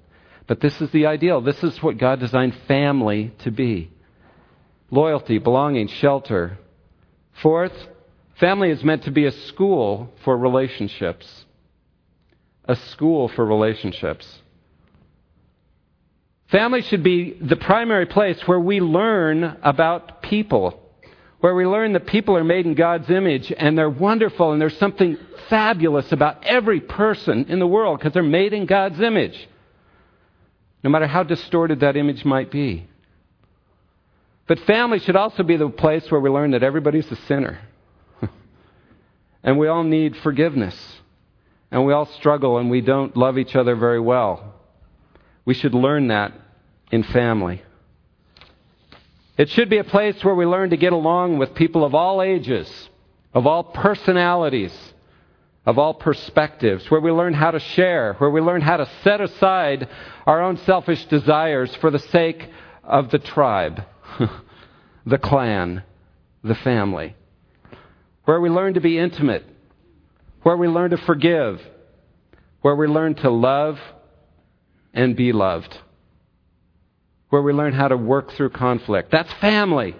But 0.47 0.61
this 0.61 0.81
is 0.81 0.91
the 0.93 1.07
ideal. 1.07 1.41
This 1.41 1.63
is 1.63 1.83
what 1.83 1.99
God 1.99 2.21
designed 2.21 2.55
family 2.67 3.33
to 3.41 3.51
be 3.51 3.91
loyalty, 4.91 5.39
belonging, 5.39 5.89
shelter. 5.89 6.59
Fourth, 7.43 7.73
family 8.39 8.71
is 8.71 8.85
meant 8.85 9.05
to 9.05 9.11
be 9.11 9.25
a 9.25 9.33
school 9.33 10.13
for 10.25 10.37
relationships. 10.37 11.45
A 12.65 12.77
school 12.77 13.29
for 13.29 13.45
relationships. 13.45 14.41
Family 16.53 16.83
should 16.83 17.03
be 17.03 17.33
the 17.41 17.57
primary 17.57 18.05
place 18.05 18.41
where 18.47 18.61
we 18.61 18.81
learn 18.81 19.57
about 19.63 20.23
people, 20.23 20.79
where 21.41 21.55
we 21.55 21.67
learn 21.67 21.95
that 21.95 22.07
people 22.07 22.37
are 22.37 22.45
made 22.45 22.67
in 22.67 22.75
God's 22.75 23.09
image 23.09 23.51
and 23.57 23.77
they're 23.77 23.89
wonderful 23.89 24.53
and 24.53 24.61
there's 24.61 24.77
something 24.77 25.17
fabulous 25.49 26.13
about 26.13 26.45
every 26.45 26.81
person 26.81 27.47
in 27.49 27.59
the 27.59 27.67
world 27.67 27.99
because 27.99 28.13
they're 28.13 28.23
made 28.23 28.53
in 28.53 28.67
God's 28.67 29.01
image, 29.01 29.49
no 30.85 30.91
matter 30.91 31.07
how 31.07 31.23
distorted 31.23 31.81
that 31.81 31.97
image 31.97 32.23
might 32.25 32.51
be. 32.51 32.87
But 34.47 34.59
family 34.61 34.99
should 34.99 35.17
also 35.17 35.43
be 35.43 35.57
the 35.57 35.71
place 35.71 36.11
where 36.11 36.21
we 36.21 36.29
learn 36.29 36.51
that 36.51 36.63
everybody's 36.63 37.11
a 37.11 37.17
sinner. 37.17 37.61
and 39.43 39.59
we 39.59 39.69
all 39.69 39.85
need 39.85 40.17
forgiveness. 40.19 40.77
And 41.73 41.87
we 41.87 41.95
all 41.95 42.05
struggle 42.05 42.59
and 42.59 42.71
we 42.71 42.83
don't 42.83 43.17
love 43.17 43.39
each 43.39 43.57
other 43.57 43.75
very 43.75 43.99
well. 43.99 44.55
We 45.47 45.55
should 45.55 45.75
learn 45.75 46.09
that 46.09 46.35
in 46.93 47.03
family. 47.03 47.63
It 49.39 49.49
should 49.49 49.71
be 49.71 49.79
a 49.79 49.85
place 49.85 50.23
where 50.23 50.35
we 50.35 50.45
learn 50.45 50.71
to 50.71 50.77
get 50.77 50.93
along 50.93 51.39
with 51.39 51.55
people 51.55 51.83
of 51.83 51.95
all 51.95 52.21
ages, 52.21 52.71
of 53.33 53.47
all 53.47 53.65
personalities, 53.65 54.73
of 55.65 55.79
all 55.79 55.95
perspectives, 55.95 56.91
where 56.91 57.01
we 57.01 57.11
learn 57.11 57.33
how 57.33 57.51
to 57.51 57.59
share, 57.59 58.15
where 58.19 58.31
we 58.31 58.43
learn 58.43 58.61
how 58.61 58.77
to 58.77 58.91
set 59.03 59.23
aside 59.23 59.89
our 60.27 60.43
own 60.43 60.59
selfish 60.59 61.03
desires 61.07 61.75
for 61.77 61.91
the 61.91 61.99
sake 61.99 62.51
of 62.85 63.11
the 63.11 63.19
tribe, 63.19 63.83
the 65.07 65.19
clan, 65.19 65.83
the 66.45 66.55
family, 66.57 67.17
where 68.27 68.41
we 68.41 68.51
learn 68.51 68.75
to 68.75 68.81
be 68.81 68.99
intimate, 68.99 69.47
where 70.43 70.57
we 70.57 70.69
learn 70.69 70.91
to 70.91 70.97
forgive, 70.97 71.61
where 72.61 72.77
we 72.77 72.87
learn 72.87 73.15
to 73.17 73.31
love 73.31 73.79
and 74.95 75.17
be 75.17 75.33
loved 75.33 75.77
where 77.33 77.41
we 77.41 77.55
learn 77.55 77.73
how 77.73 77.89
to 77.89 77.97
work 77.97 78.31
through 78.33 78.51
conflict. 78.51 79.11
That's 79.11 79.33
family. 79.41 79.97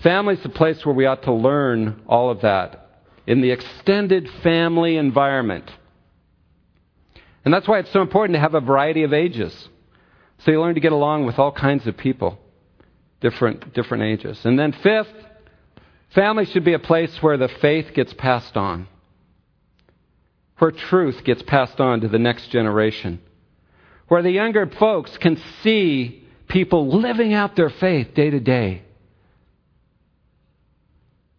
Family 0.00 0.34
is 0.34 0.42
the 0.44 0.48
place 0.48 0.86
where 0.86 0.94
we 0.94 1.06
ought 1.06 1.24
to 1.24 1.32
learn 1.32 2.02
all 2.06 2.30
of 2.30 2.42
that 2.42 3.02
in 3.26 3.40
the 3.40 3.50
extended 3.50 4.30
family 4.44 4.96
environment. 4.96 5.68
And 7.44 7.52
that's 7.52 7.66
why 7.66 7.80
it's 7.80 7.92
so 7.92 8.00
important 8.00 8.36
to 8.36 8.40
have 8.40 8.54
a 8.54 8.60
variety 8.60 9.02
of 9.02 9.12
ages. 9.12 9.68
So 10.38 10.52
you 10.52 10.60
learn 10.60 10.76
to 10.76 10.80
get 10.80 10.92
along 10.92 11.26
with 11.26 11.36
all 11.36 11.50
kinds 11.50 11.84
of 11.88 11.96
people, 11.96 12.38
different, 13.20 13.74
different 13.74 14.04
ages. 14.04 14.38
And 14.44 14.56
then, 14.56 14.70
fifth, 14.70 15.12
family 16.14 16.44
should 16.44 16.64
be 16.64 16.74
a 16.74 16.78
place 16.78 17.20
where 17.20 17.36
the 17.36 17.48
faith 17.60 17.92
gets 17.92 18.12
passed 18.12 18.56
on, 18.56 18.86
where 20.58 20.70
truth 20.70 21.24
gets 21.24 21.42
passed 21.42 21.80
on 21.80 22.00
to 22.00 22.08
the 22.08 22.18
next 22.18 22.50
generation 22.50 23.20
where 24.08 24.22
the 24.22 24.30
younger 24.30 24.66
folks 24.66 25.16
can 25.18 25.40
see 25.62 26.24
people 26.48 26.98
living 27.00 27.34
out 27.34 27.54
their 27.54 27.70
faith 27.70 28.14
day 28.14 28.30
to 28.30 28.40
day. 28.40 28.82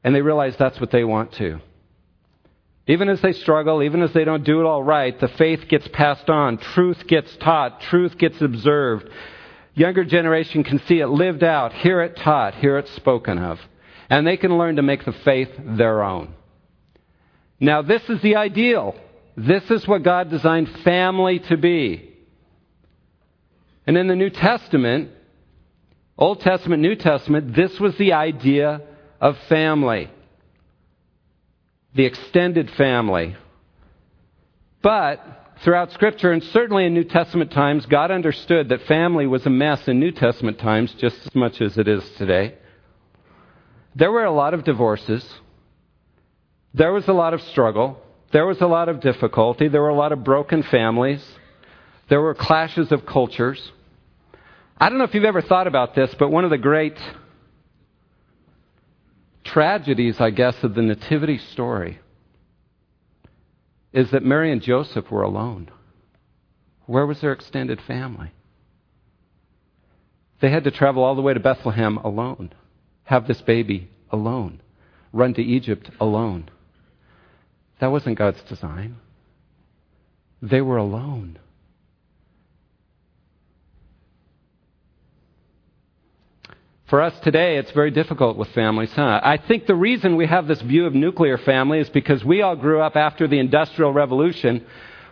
And 0.03 0.15
they 0.15 0.21
realize 0.21 0.55
that's 0.57 0.79
what 0.79 0.91
they 0.91 1.03
want 1.03 1.33
to. 1.33 1.59
Even 2.88 3.09
as 3.09 3.21
they 3.21 3.33
struggle, 3.33 3.83
even 3.83 4.01
as 4.01 4.13
they 4.13 4.23
don't 4.23 4.45
do 4.45 4.61
it 4.61 4.65
all 4.65 4.83
right, 4.83 5.19
the 5.19 5.27
faith 5.27 5.67
gets 5.67 5.88
passed 5.89 6.29
on. 6.29 6.57
Truth 6.57 7.05
gets 7.07 7.35
taught. 7.38 7.81
Truth 7.81 8.17
gets 8.17 8.41
observed. 8.41 9.09
Younger 9.75 10.05
generation 10.05 10.63
can 10.63 10.79
see 10.88 10.99
it 10.99 11.07
lived 11.07 11.43
out, 11.43 11.73
hear 11.73 12.01
it 12.01 12.17
taught, 12.17 12.55
hear 12.55 12.77
it 12.77 12.88
spoken 12.95 13.38
of. 13.38 13.59
And 14.09 14.25
they 14.25 14.38
can 14.38 14.57
learn 14.57 14.77
to 14.77 14.81
make 14.81 15.05
the 15.05 15.13
faith 15.23 15.49
their 15.57 16.01
own. 16.03 16.33
Now, 17.59 17.81
this 17.81 18.01
is 18.09 18.21
the 18.21 18.38
ideal. 18.38 18.95
This 19.36 19.69
is 19.71 19.88
what 19.88 20.03
God 20.03 20.29
designed 20.29 20.69
family 20.83 21.39
to 21.39 21.57
be. 21.57 22.09
And 23.88 23.98
in 23.98 24.07
the 24.07 24.15
New 24.15 24.29
Testament, 24.29 25.09
Old 26.17 26.41
Testament, 26.41 26.81
New 26.81 26.95
Testament, 26.95 27.55
this 27.55 27.79
was 27.79 27.98
the 27.98 28.13
idea 28.13 28.81
of 29.21 29.38
family. 29.48 30.09
The 31.95 32.05
extended 32.05 32.69
family. 32.71 33.36
But 34.81 35.55
throughout 35.63 35.91
Scripture, 35.91 36.31
and 36.31 36.43
certainly 36.43 36.86
in 36.86 36.93
New 36.93 37.03
Testament 37.03 37.51
times, 37.51 37.86
God 37.86 38.12
understood 38.12 38.69
that 38.69 38.81
family 38.83 39.27
was 39.27 39.45
a 39.45 39.50
mess 39.50 39.88
in 39.88 40.00
New 40.00 40.12
Testament 40.12 40.59
times 40.59 40.93
just 41.00 41.17
as 41.25 41.33
much 41.33 41.62
as 41.62 41.77
it 41.77 41.88
is 41.88 42.03
today. 42.17 42.55
There 43.95 44.12
were 44.12 44.25
a 44.25 44.31
lot 44.31 44.53
of 44.53 44.63
divorces. 44.63 45.27
There 46.74 46.93
was 46.93 47.07
a 47.07 47.13
lot 47.13 47.33
of 47.33 47.41
struggle. 47.41 48.01
There 48.31 48.45
was 48.45 48.62
a 48.62 48.67
lot 48.67 48.89
of 48.89 49.00
difficulty. 49.00 49.67
There 49.67 49.81
were 49.81 49.89
a 49.89 49.95
lot 49.95 50.12
of 50.12 50.24
broken 50.24 50.63
families. 50.63 51.24
There 52.09 52.21
were 52.21 52.36
clashes 52.36 52.91
of 52.91 53.05
cultures. 53.05 53.71
I 54.77 54.89
don't 54.89 54.98
know 54.98 55.03
if 55.03 55.13
you've 55.13 55.25
ever 55.25 55.41
thought 55.41 55.67
about 55.67 55.95
this, 55.95 56.13
but 56.17 56.29
one 56.29 56.43
of 56.43 56.50
the 56.50 56.57
great 56.57 56.98
tragedies, 59.43 60.19
I 60.19 60.29
guess, 60.29 60.55
of 60.63 60.75
the 60.75 60.81
Nativity 60.81 61.38
story 61.38 62.00
is 63.91 64.12
that 64.12 64.24
Mary 64.24 64.51
and 64.51 64.62
Joseph 64.62 65.09
were 65.09 65.24
alone. 65.24 65.71
Where 66.86 67.05
was 67.05 67.21
their 67.21 67.33
extended 67.33 67.81
family? 67.81 68.31
They 70.39 70.51
had 70.51 70.63
to 70.63 70.71
travel 70.71 71.03
all 71.03 71.15
the 71.15 71.21
way 71.21 71.33
to 71.33 71.39
Bethlehem 71.39 71.98
alone, 71.98 72.53
have 73.05 73.27
this 73.27 73.41
baby 73.41 73.89
alone, 74.12 74.62
run 75.12 75.33
to 75.33 75.41
Egypt 75.41 75.89
alone. 76.00 76.50
That 77.79 77.91
wasn't 77.91 78.17
God's 78.17 78.41
design. 78.43 78.98
They 80.41 80.62
were 80.62 80.77
alone. 80.77 81.39
For 86.89 87.01
us 87.01 87.17
today, 87.19 87.57
it's 87.57 87.71
very 87.71 87.91
difficult 87.91 88.36
with 88.36 88.50
families, 88.50 88.91
huh? 88.91 89.21
I 89.24 89.38
think 89.38 89.67
the 89.67 89.75
reason 89.75 90.15
we 90.15 90.25
have 90.25 90.48
this 90.48 90.59
view 90.59 90.88
of 90.88 90.95
nuclear 90.95 91.38
family 91.38 91.79
is 91.79 91.89
because 91.89 92.25
we 92.25 92.41
all 92.41 92.55
grew 92.55 92.81
up 92.81 92.95
after 92.95 93.27
the 93.27 93.38
Industrial 93.38 93.93
Revolution, 93.93 94.65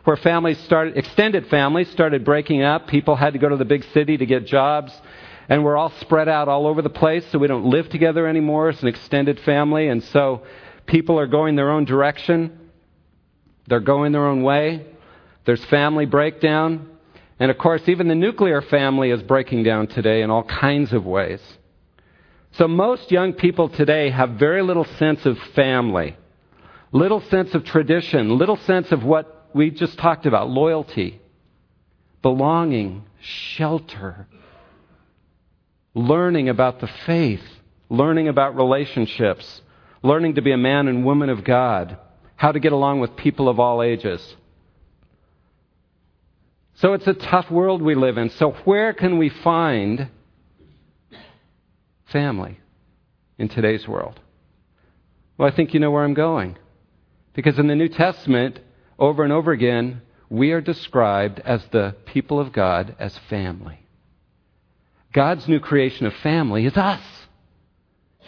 where 0.04 0.18
families 0.18 0.58
started, 0.62 0.98
extended 0.98 1.46
families 1.48 1.92
started 1.92 2.26
breaking 2.26 2.64
up. 2.64 2.88
People 2.88 3.16
had 3.16 3.34
to 3.34 3.40
go 3.40 3.50
to 3.50 3.58
the 3.58 3.66
big 3.66 3.84
city 3.94 4.18
to 4.18 4.26
get 4.26 4.48
jobs, 4.48 4.92
and 5.50 5.64
we're 5.64 5.78
all 5.78 5.92
spread 6.00 6.28
out 6.28 6.48
all 6.48 6.66
over 6.66 6.82
the 6.82 6.90
place, 6.90 7.24
so 7.32 7.38
we 7.38 7.48
don't 7.48 7.66
live 7.66 7.90
together 7.90 8.26
anymore 8.26 8.70
as 8.70 8.82
an 8.82 8.88
extended 8.88 9.40
family, 9.42 9.88
and 9.88 10.04
so 10.06 10.42
people 10.88 11.20
are 11.20 11.28
going 11.28 11.56
their 11.56 11.72
own 11.72 11.86
direction. 11.86 12.72
They're 13.68 13.80
going 13.80 14.14
their 14.14 14.26
own 14.26 14.44
way. 14.44 14.86
There's 15.46 15.64
family 15.66 16.06
breakdown. 16.06 16.90
And 17.40 17.52
of 17.52 17.58
course, 17.58 17.82
even 17.88 18.08
the 18.08 18.16
nuclear 18.16 18.62
family 18.62 19.12
is 19.12 19.22
breaking 19.22 19.64
down 19.64 19.88
today 19.88 20.22
in 20.22 20.32
all 20.32 20.44
kinds 20.44 20.94
of 20.94 21.06
ways. 21.06 21.42
So 22.54 22.68
most 22.68 23.12
young 23.12 23.34
people 23.34 23.70
today 23.70 24.10
have 24.10 24.32
very 24.32 24.64
little 24.64 24.86
sense 24.98 25.26
of 25.26 25.38
family, 25.56 26.18
little 26.92 27.22
sense 27.22 27.54
of 27.54 27.64
tradition, 27.66 28.38
little 28.38 28.58
sense 28.58 28.92
of 28.92 29.04
what 29.04 29.50
we 29.54 29.70
just 29.70 30.00
talked 30.00 30.26
about 30.26 30.50
loyalty, 30.50 31.22
belonging, 32.22 33.04
shelter, 33.22 34.28
learning 35.94 36.50
about 36.50 36.80
the 36.80 36.90
faith, 37.06 37.44
learning 37.90 38.28
about 38.28 38.56
relationships, 38.56 39.62
learning 40.08 40.36
to 40.36 40.42
be 40.42 40.52
a 40.52 40.58
man 40.58 40.88
and 40.88 41.06
woman 41.06 41.30
of 41.30 41.44
God, 41.44 41.98
how 42.36 42.52
to 42.52 42.60
get 42.60 42.72
along 42.72 43.00
with 43.00 43.16
people 43.16 43.50
of 43.50 43.60
all 43.60 43.84
ages. 43.84 44.36
So 46.76 46.94
it's 46.94 47.08
a 47.08 47.14
tough 47.14 47.50
world 47.50 47.82
we 47.82 47.96
live 47.96 48.18
in. 48.18 48.30
So, 48.30 48.52
where 48.66 48.94
can 48.94 49.18
we 49.18 49.30
find 49.30 50.10
family 52.12 52.60
in 53.38 53.50
today's 53.50 53.88
world? 53.88 54.20
Well, 55.38 55.52
I 55.52 55.56
think 55.56 55.74
you 55.74 55.80
know 55.80 55.92
where 55.92 56.04
I'm 56.04 56.14
going. 56.14 56.58
Because 57.34 57.60
in 57.60 57.68
the 57.68 57.76
New 57.76 57.90
Testament, 57.90 58.60
over 58.98 59.24
and 59.24 59.34
over 59.34 59.52
again, 59.52 60.02
we 60.30 60.52
are 60.52 60.62
described 60.62 61.40
as 61.40 61.64
the 61.72 61.96
people 62.06 62.40
of 62.40 62.52
God 62.52 62.96
as 63.00 63.18
family. 63.30 63.80
God's 65.14 65.48
new 65.48 65.60
creation 65.60 66.06
of 66.06 66.14
family 66.16 66.66
is 66.66 66.76
us. 66.76 67.02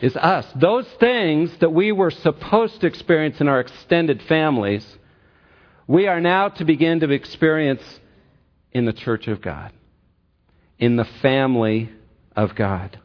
Is 0.01 0.15
us. 0.15 0.46
Those 0.56 0.88
things 1.00 1.51
that 1.60 1.74
we 1.74 1.91
were 1.91 2.12
supposed 2.12 2.79
to 2.82 2.88
experience 2.88 3.41
in 3.41 3.50
our 3.50 3.60
extended 3.60 4.22
families, 4.24 4.86
we 5.88 6.08
are 6.08 6.22
now 6.22 6.50
to 6.50 6.63
begin 6.63 7.01
to 7.01 7.12
experience 7.12 7.82
in 8.72 8.86
the 8.86 8.94
church 8.94 9.27
of 9.27 9.41
God, 9.41 9.74
in 10.77 10.96
the 10.96 11.08
family 11.22 11.89
of 12.36 12.56
God. 12.56 12.98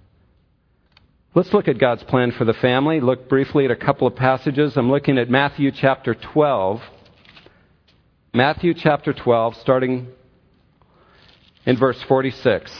Let's 1.35 1.53
look 1.53 1.67
at 1.67 1.79
God's 1.79 2.05
plan 2.05 2.31
for 2.31 2.45
the 2.45 2.53
family. 2.53 3.01
Look 3.01 3.29
briefly 3.29 3.65
at 3.65 3.73
a 3.73 3.77
couple 3.77 4.07
of 4.07 4.15
passages. 4.15 4.77
I'm 4.77 4.89
looking 4.89 5.19
at 5.19 5.29
Matthew 5.29 5.73
chapter 5.73 6.15
12. 6.15 6.81
Matthew 8.33 8.73
chapter 8.73 9.13
12, 9.13 9.57
starting 9.57 10.09
in 11.67 11.77
verse 11.77 12.01
46 12.07 12.73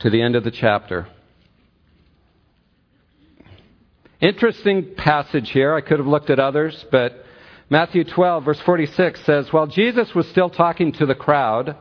to 0.00 0.10
the 0.10 0.20
end 0.20 0.36
of 0.36 0.44
the 0.44 0.50
chapter. 0.50 1.08
Interesting 4.20 4.94
passage 4.96 5.50
here. 5.50 5.74
I 5.74 5.80
could 5.80 5.98
have 5.98 6.08
looked 6.08 6.30
at 6.30 6.40
others, 6.40 6.84
but 6.90 7.24
Matthew 7.70 8.02
12, 8.02 8.44
verse 8.44 8.60
46 8.62 9.24
says, 9.24 9.52
While 9.52 9.68
Jesus 9.68 10.12
was 10.14 10.26
still 10.28 10.50
talking 10.50 10.92
to 10.92 11.06
the 11.06 11.14
crowd, 11.14 11.76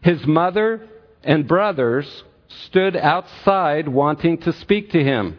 his 0.00 0.24
mother 0.24 0.86
and 1.24 1.48
brothers 1.48 2.24
stood 2.66 2.96
outside 2.96 3.88
wanting 3.88 4.38
to 4.38 4.52
speak 4.52 4.90
to 4.90 5.02
him. 5.02 5.38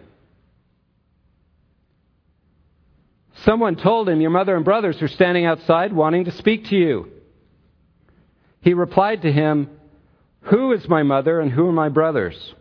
Someone 3.45 3.77
told 3.77 4.09
him, 4.09 4.19
Your 4.19 4.31
mother 4.31 4.57
and 4.57 4.65
brothers 4.65 5.01
are 5.01 5.07
standing 5.07 5.45
outside 5.45 5.93
wanting 5.93 6.25
to 6.25 6.31
speak 6.31 6.65
to 6.65 6.75
you. 6.75 7.09
He 8.59 8.73
replied 8.73 9.21
to 9.21 9.31
him, 9.31 9.69
Who 10.41 10.73
is 10.73 10.89
my 10.89 11.03
mother 11.03 11.39
and 11.39 11.49
who 11.49 11.67
are 11.67 11.71
my 11.71 11.87
brothers? 11.87 12.53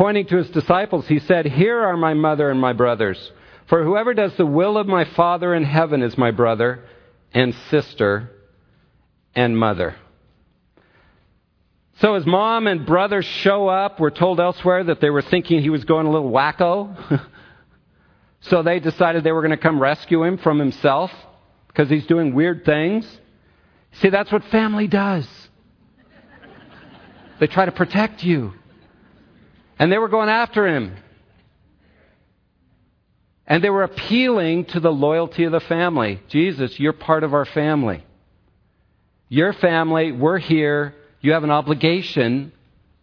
Pointing 0.00 0.24
to 0.28 0.38
his 0.38 0.48
disciples, 0.48 1.06
he 1.08 1.18
said, 1.18 1.44
Here 1.44 1.78
are 1.78 1.94
my 1.94 2.14
mother 2.14 2.48
and 2.48 2.58
my 2.58 2.72
brothers. 2.72 3.32
For 3.66 3.84
whoever 3.84 4.14
does 4.14 4.34
the 4.38 4.46
will 4.46 4.78
of 4.78 4.86
my 4.86 5.04
Father 5.04 5.54
in 5.54 5.62
heaven 5.62 6.02
is 6.02 6.16
my 6.16 6.30
brother 6.30 6.82
and 7.34 7.54
sister 7.68 8.30
and 9.34 9.58
mother. 9.58 9.94
So 11.98 12.14
his 12.14 12.24
mom 12.24 12.66
and 12.66 12.86
brother 12.86 13.20
show 13.20 13.68
up. 13.68 14.00
We're 14.00 14.08
told 14.08 14.40
elsewhere 14.40 14.84
that 14.84 15.02
they 15.02 15.10
were 15.10 15.20
thinking 15.20 15.60
he 15.60 15.68
was 15.68 15.84
going 15.84 16.06
a 16.06 16.10
little 16.10 16.30
wacko. 16.30 17.26
so 18.40 18.62
they 18.62 18.80
decided 18.80 19.22
they 19.22 19.32
were 19.32 19.42
going 19.42 19.50
to 19.50 19.62
come 19.62 19.78
rescue 19.78 20.24
him 20.24 20.38
from 20.38 20.58
himself 20.58 21.10
because 21.68 21.90
he's 21.90 22.06
doing 22.06 22.34
weird 22.34 22.64
things. 22.64 23.06
See, 24.00 24.08
that's 24.08 24.32
what 24.32 24.44
family 24.44 24.86
does. 24.86 25.28
They 27.38 27.48
try 27.48 27.66
to 27.66 27.72
protect 27.72 28.24
you. 28.24 28.54
And 29.80 29.90
they 29.90 29.96
were 29.96 30.10
going 30.10 30.28
after 30.28 30.68
him. 30.68 30.94
And 33.46 33.64
they 33.64 33.70
were 33.70 33.82
appealing 33.82 34.66
to 34.66 34.78
the 34.78 34.92
loyalty 34.92 35.44
of 35.44 35.52
the 35.52 35.60
family. 35.60 36.20
Jesus, 36.28 36.78
you're 36.78 36.92
part 36.92 37.24
of 37.24 37.32
our 37.32 37.46
family. 37.46 38.04
Your 39.30 39.54
family, 39.54 40.12
we're 40.12 40.38
here. 40.38 40.94
You 41.22 41.32
have 41.32 41.44
an 41.44 41.50
obligation, 41.50 42.52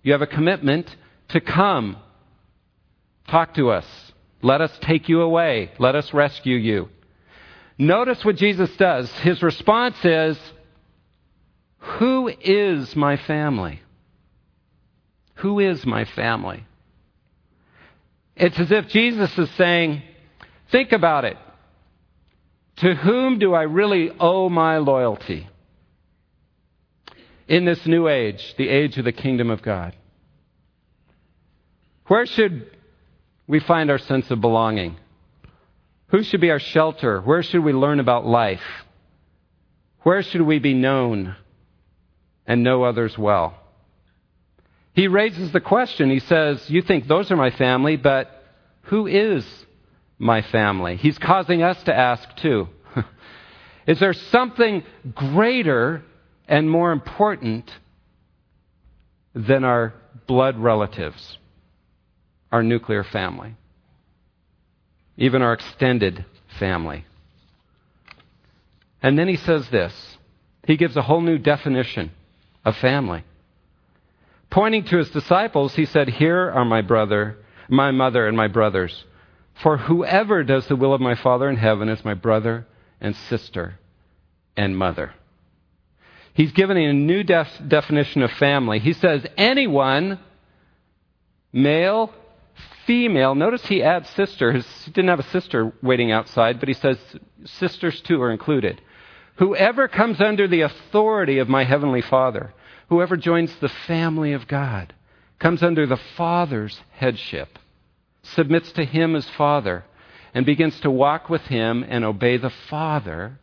you 0.04 0.12
have 0.12 0.22
a 0.22 0.28
commitment 0.28 0.96
to 1.30 1.42
come. 1.42 1.98
Talk 3.28 3.56
to 3.56 3.72
us. 3.72 3.86
Let 4.44 4.62
us 4.62 4.72
take 4.82 5.10
you 5.10 5.22
away. 5.22 5.72
Let 5.80 5.96
us 5.96 6.14
rescue 6.14 6.58
you. 6.58 6.90
Notice 7.80 8.24
what 8.24 8.36
Jesus 8.36 8.70
does. 8.78 9.12
His 9.20 9.42
response 9.42 9.98
is, 10.06 10.38
Who 11.98 12.28
is 12.28 12.96
my 12.96 13.18
family? 13.18 13.82
Who 15.38 15.60
is 15.60 15.86
my 15.86 16.06
family? 16.06 16.67
It's 18.38 18.60
as 18.60 18.72
if 18.72 18.88
Jesus 18.88 19.38
is 19.38 19.50
saying, 19.51 20.01
Think 20.72 20.91
about 20.91 21.25
it. 21.25 21.38
To 22.77 22.94
whom 22.94 23.39
do 23.39 23.53
I 23.53 23.63
really 23.63 24.12
owe 24.20 24.50
my 24.50 24.77
loyalty? 24.77 25.48
in 27.48 27.65
this 27.65 27.86
new 27.86 28.08
age, 28.08 28.56
the 28.58 28.70
age 28.70 28.98
of 28.98 29.06
the 29.06 29.12
kingdom 29.12 29.50
of 29.50 29.62
God? 29.62 29.96
Where 32.08 32.25
should 32.25 32.70
we 33.48 33.60
find 33.60 33.89
our 33.89 33.98
sense 33.98 34.29
of 34.32 34.41
belonging? 34.41 34.98
Who 36.08 36.24
should 36.24 36.41
be 36.41 36.51
our 36.51 36.60
shelter? 36.60 37.22
Where 37.22 37.44
should 37.44 37.63
we 37.63 37.74
learn 37.74 38.00
about 38.00 38.25
life? 38.25 38.62
Where 40.03 40.24
should 40.24 40.41
we 40.41 40.60
be 40.60 40.74
known 40.74 41.36
and 42.45 42.63
know 42.63 42.84
others 42.84 43.17
well? 43.17 43.58
He 44.98 45.08
raises 45.08 45.52
the 45.52 45.62
question. 45.62 46.10
He 46.10 46.20
says, 46.22 46.68
You 46.68 46.82
think 46.82 47.08
those 47.08 47.30
are 47.30 47.36
my 47.36 47.52
family, 47.52 47.98
but 47.98 48.32
who 48.86 49.06
is 49.06 49.46
my 50.18 50.42
family? 50.42 50.96
He's 50.96 51.20
causing 51.20 51.62
us 51.62 51.82
to 51.84 51.96
ask 51.96 52.28
too. 52.38 52.68
is 53.88 54.00
there 54.00 54.14
something 54.14 54.82
greater 55.14 56.02
and 56.48 56.68
more 56.68 56.92
important 56.92 57.70
than 59.36 59.64
our 59.64 59.94
blood 60.26 60.58
relatives, 60.58 61.38
our 62.52 62.64
nuclear 62.64 63.04
family, 63.04 63.54
even 65.16 65.44
our 65.44 65.54
extended 65.54 66.26
family. 66.58 67.06
And 69.04 69.16
then 69.16 69.28
he 69.28 69.38
says 69.38 69.70
this 69.70 69.94
he 70.66 70.76
gives 70.76 70.98
a 70.98 71.04
whole 71.04 71.22
new 71.22 71.38
definition 71.38 72.10
of 72.66 72.76
family. 72.78 73.24
Pointing 74.50 74.86
to 74.86 74.98
his 74.98 75.10
disciples, 75.10 75.76
he 75.76 75.86
said, 75.86 76.10
Here 76.10 76.50
are 76.52 76.66
my 76.66 76.82
brother, 76.82 77.38
my 77.70 77.92
mother, 77.92 78.28
and 78.28 78.38
my 78.38 78.48
brothers. 78.48 79.06
For 79.62 79.78
whoever 79.78 80.44
does 80.44 80.68
the 80.68 80.76
will 80.76 80.94
of 80.94 81.02
my 81.02 81.16
Father 81.16 81.50
in 81.50 81.58
heaven 81.58 81.90
is 81.90 82.06
my 82.06 82.14
brother 82.14 82.68
and 83.02 83.16
sister 83.16 83.80
and 84.56 84.78
mother. 84.78 85.14
He's 86.34 86.52
given 86.52 86.78
a 86.78 86.94
new 86.94 87.24
def- 87.24 87.62
definition 87.68 88.22
of 88.22 88.32
family. 88.34 88.80
He 88.80 88.94
says, 88.94 89.26
anyone, 89.38 90.20
male, 91.52 92.14
female, 92.86 93.34
notice 93.34 93.66
he 93.66 93.82
adds 93.82 94.08
sister. 94.12 94.54
He 94.54 94.92
didn't 94.92 95.10
have 95.10 95.20
a 95.20 95.30
sister 95.32 95.74
waiting 95.82 96.12
outside, 96.12 96.60
but 96.60 96.70
he 96.70 96.76
says 96.76 96.98
sisters 97.44 98.00
too 98.02 98.22
are 98.22 98.32
included. 98.32 98.82
Whoever 99.38 99.88
comes 99.88 100.22
under 100.22 100.48
the 100.48 100.62
authority 100.62 101.40
of 101.40 101.50
my 101.50 101.64
heavenly 101.64 102.02
Father, 102.02 102.54
whoever 102.89 103.17
joins 103.17 103.56
the 103.60 103.71
family 103.88 104.34
of 104.34 104.47
God, 104.47 104.93
comes 105.39 105.62
under 105.62 105.86
the 105.86 106.00
Father's 106.15 106.80
headship, 106.91 107.60
submits 108.23 108.71
to 108.73 108.86
him 108.86 109.15
as 109.15 109.30
Father, 109.38 109.84
and 110.34 110.45
begins 110.45 110.80
to 110.82 110.91
walk 110.91 111.30
with 111.30 111.43
him 111.43 111.86
and 111.88 112.04
obey 112.04 112.38
the 112.38 112.52
Father, 112.69 113.39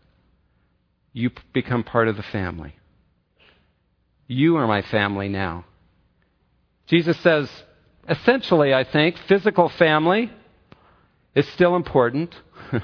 you 1.12 1.30
become 1.52 1.84
part 1.84 2.08
of 2.08 2.16
the 2.16 2.22
family. 2.22 2.74
You 4.26 4.56
are 4.56 4.66
my 4.66 4.82
family 4.82 5.28
now. 5.28 5.64
Jesus 6.86 7.18
says, 7.20 7.48
essentially, 8.08 8.74
I 8.74 8.84
think, 8.84 9.16
physical 9.28 9.68
family 9.68 10.30
is 11.34 11.46
still 11.48 11.76
important. 11.76 12.34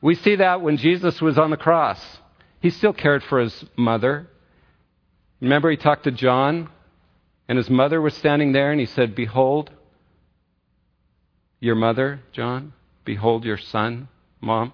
we 0.00 0.14
see 0.14 0.36
that 0.36 0.60
when 0.60 0.76
Jesus 0.76 1.20
was 1.20 1.38
on 1.38 1.50
the 1.50 1.56
cross. 1.56 2.00
He 2.60 2.70
still 2.70 2.92
cared 2.92 3.22
for 3.24 3.40
his 3.40 3.64
mother. 3.76 4.28
Remember, 5.44 5.70
he 5.70 5.76
talked 5.76 6.04
to 6.04 6.10
John, 6.10 6.70
and 7.50 7.58
his 7.58 7.68
mother 7.68 8.00
was 8.00 8.14
standing 8.14 8.52
there, 8.52 8.70
and 8.70 8.80
he 8.80 8.86
said, 8.86 9.14
Behold, 9.14 9.70
your 11.60 11.74
mother, 11.74 12.20
John. 12.32 12.72
Behold, 13.04 13.44
your 13.44 13.58
son, 13.58 14.08
mom. 14.40 14.72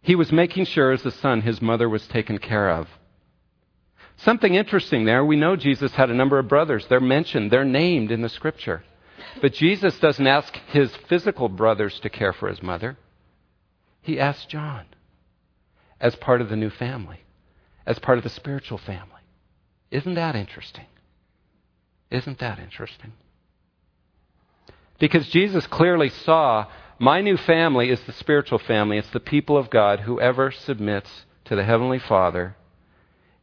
He 0.00 0.14
was 0.14 0.32
making 0.32 0.64
sure, 0.64 0.92
as 0.92 1.04
a 1.04 1.10
son, 1.10 1.42
his 1.42 1.60
mother 1.60 1.90
was 1.90 2.06
taken 2.06 2.38
care 2.38 2.70
of. 2.70 2.88
Something 4.16 4.54
interesting 4.54 5.04
there. 5.04 5.22
We 5.22 5.36
know 5.36 5.56
Jesus 5.56 5.92
had 5.92 6.08
a 6.08 6.14
number 6.14 6.38
of 6.38 6.48
brothers. 6.48 6.86
They're 6.88 6.98
mentioned, 6.98 7.50
they're 7.50 7.62
named 7.62 8.10
in 8.10 8.22
the 8.22 8.30
scripture. 8.30 8.82
But 9.42 9.52
Jesus 9.52 9.98
doesn't 9.98 10.26
ask 10.26 10.56
his 10.68 10.90
physical 11.06 11.50
brothers 11.50 12.00
to 12.00 12.08
care 12.08 12.32
for 12.32 12.48
his 12.48 12.62
mother. 12.62 12.96
He 14.00 14.18
asks 14.18 14.46
John 14.46 14.86
as 16.00 16.16
part 16.16 16.40
of 16.40 16.48
the 16.48 16.56
new 16.56 16.70
family, 16.70 17.20
as 17.84 17.98
part 17.98 18.16
of 18.16 18.24
the 18.24 18.30
spiritual 18.30 18.78
family. 18.78 19.15
Isn't 19.90 20.14
that 20.14 20.34
interesting? 20.34 20.86
Isn't 22.10 22.38
that 22.38 22.58
interesting? 22.58 23.12
Because 24.98 25.28
Jesus 25.28 25.66
clearly 25.66 26.08
saw 26.08 26.66
my 26.98 27.20
new 27.20 27.36
family 27.36 27.90
is 27.90 28.00
the 28.02 28.12
spiritual 28.12 28.58
family. 28.58 28.96
It's 28.96 29.10
the 29.10 29.20
people 29.20 29.58
of 29.58 29.70
God. 29.70 30.00
Whoever 30.00 30.50
submits 30.50 31.26
to 31.44 31.54
the 31.54 31.64
Heavenly 31.64 31.98
Father 31.98 32.56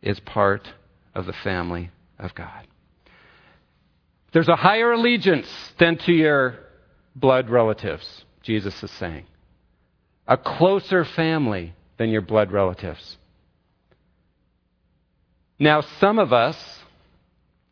is 0.01 0.19
part 0.19 0.67
of 1.13 1.25
the 1.25 1.33
family 1.33 1.91
of 2.17 2.33
God. 2.33 2.67
There's 4.33 4.49
a 4.49 4.55
higher 4.55 4.91
allegiance 4.91 5.47
than 5.77 5.97
to 5.99 6.11
your 6.11 6.55
blood 7.15 7.49
relatives, 7.49 8.25
Jesus 8.41 8.81
is 8.81 8.91
saying. 8.91 9.25
A 10.27 10.37
closer 10.37 11.05
family 11.05 11.75
than 11.97 12.09
your 12.09 12.21
blood 12.21 12.51
relatives. 12.51 13.17
Now, 15.63 15.79
some 15.79 16.19
of 16.19 16.33
us 16.33 16.57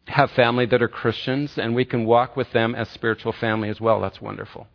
have 0.07 0.31
family 0.31 0.65
that 0.65 0.81
are 0.81 0.87
Christians, 0.87 1.57
and 1.57 1.75
we 1.75 1.83
can 1.83 2.05
walk 2.05 2.37
with 2.37 2.49
them 2.53 2.73
as 2.73 2.87
spiritual 2.89 3.33
family 3.33 3.67
as 3.67 3.81
well. 3.81 3.99
That's 3.99 4.21
wonderful. 4.21 4.67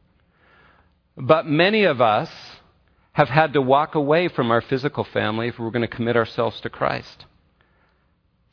But 1.16 1.46
many 1.46 1.85
of 1.85 2.02
us 2.02 2.31
have 3.14 3.31
had 3.31 3.55
to 3.55 3.62
walk 3.62 3.94
away 3.94 4.29
from 4.29 4.50
our 4.50 4.61
physical 4.61 5.02
family 5.02 5.48
if 5.48 5.59
we're 5.59 5.70
going 5.70 5.88
to 5.88 5.96
commit 5.96 6.14
ourselves 6.14 6.61
to 6.61 6.68
Christ. 6.68 7.24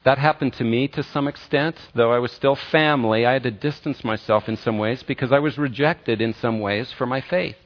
That 0.06 0.17
happened 0.17 0.54
to 0.54 0.63
me 0.63 0.88
to 0.88 1.04
some 1.04 1.28
extent, 1.28 1.76
though 1.93 2.13
I 2.13 2.19
was 2.19 2.32
still 2.32 2.56
family. 2.56 3.26
I 3.26 3.34
had 3.34 3.43
to 3.43 3.52
distance 3.52 4.06
myself 4.06 4.47
in 4.47 4.56
some 4.56 4.78
ways 4.78 5.04
because 5.04 5.34
I 5.34 5.39
was 5.39 5.58
rejected 5.58 6.21
in 6.21 6.34
some 6.36 6.62
ways 6.62 6.89
for 6.93 7.06
my 7.06 7.19
faith. 7.19 7.58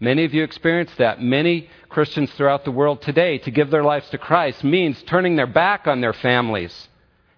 Many 0.00 0.24
of 0.24 0.32
you 0.32 0.42
experienced 0.42 0.96
that. 0.96 1.20
Many 1.20 1.68
Christians 1.90 2.32
throughout 2.32 2.64
the 2.64 2.70
world 2.70 3.02
today, 3.02 3.36
to 3.38 3.50
give 3.50 3.70
their 3.70 3.84
lives 3.84 4.08
to 4.10 4.18
Christ 4.18 4.64
means 4.64 5.02
turning 5.02 5.36
their 5.36 5.46
back 5.46 5.86
on 5.86 6.00
their 6.00 6.14
families 6.14 6.88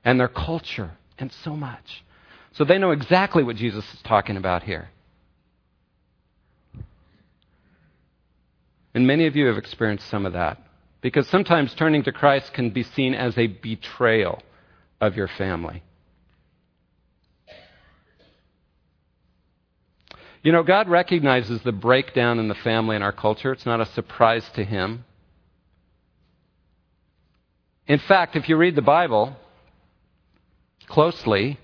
and 0.05 0.19
their 0.19 0.29
culture 0.29 0.93
and 1.19 1.33
so 1.45 1.57
much. 1.57 2.05
So 2.53 2.65
they 2.65 2.79
know 2.79 2.93
exactly 2.93 3.43
what 3.43 3.57
Jesus 3.57 3.85
is 3.93 4.01
talking 4.03 4.37
about 4.37 4.63
here. 4.63 4.91
And 8.95 9.07
many 9.07 9.27
of 9.27 9.35
you 9.35 9.47
have 9.47 9.57
experienced 9.57 10.09
some 10.09 10.27
of 10.27 10.35
that. 10.35 10.59
Because 11.01 11.27
sometimes 11.29 11.75
turning 11.75 12.05
to 12.05 12.13
Christ 12.13 12.53
can 12.53 12.71
be 12.71 12.85
seen 12.85 13.15
as 13.15 13.37
a 13.37 13.49
betrayal 13.49 14.41
of 15.01 15.17
your 15.17 15.29
family. 15.29 15.83
You 20.43 20.51
know, 20.51 20.65
God 20.65 20.89
recognizes 20.89 21.63
the 21.63 21.71
breakdown 21.71 22.41
in 22.41 22.49
the 22.49 22.57
family 22.57 22.97
in 22.97 23.03
our 23.03 23.13
culture. 23.13 23.53
It's 23.53 23.65
not 23.65 23.81
a 23.81 23.87
surprise 23.87 24.45
to 24.57 24.65
Him. 24.65 25.05
In 27.87 28.01
fact, 28.01 28.35
if 28.35 28.49
you 28.49 28.57
read 28.57 28.75
the 28.75 28.83
Bible 28.83 29.37
closely, 30.89 31.59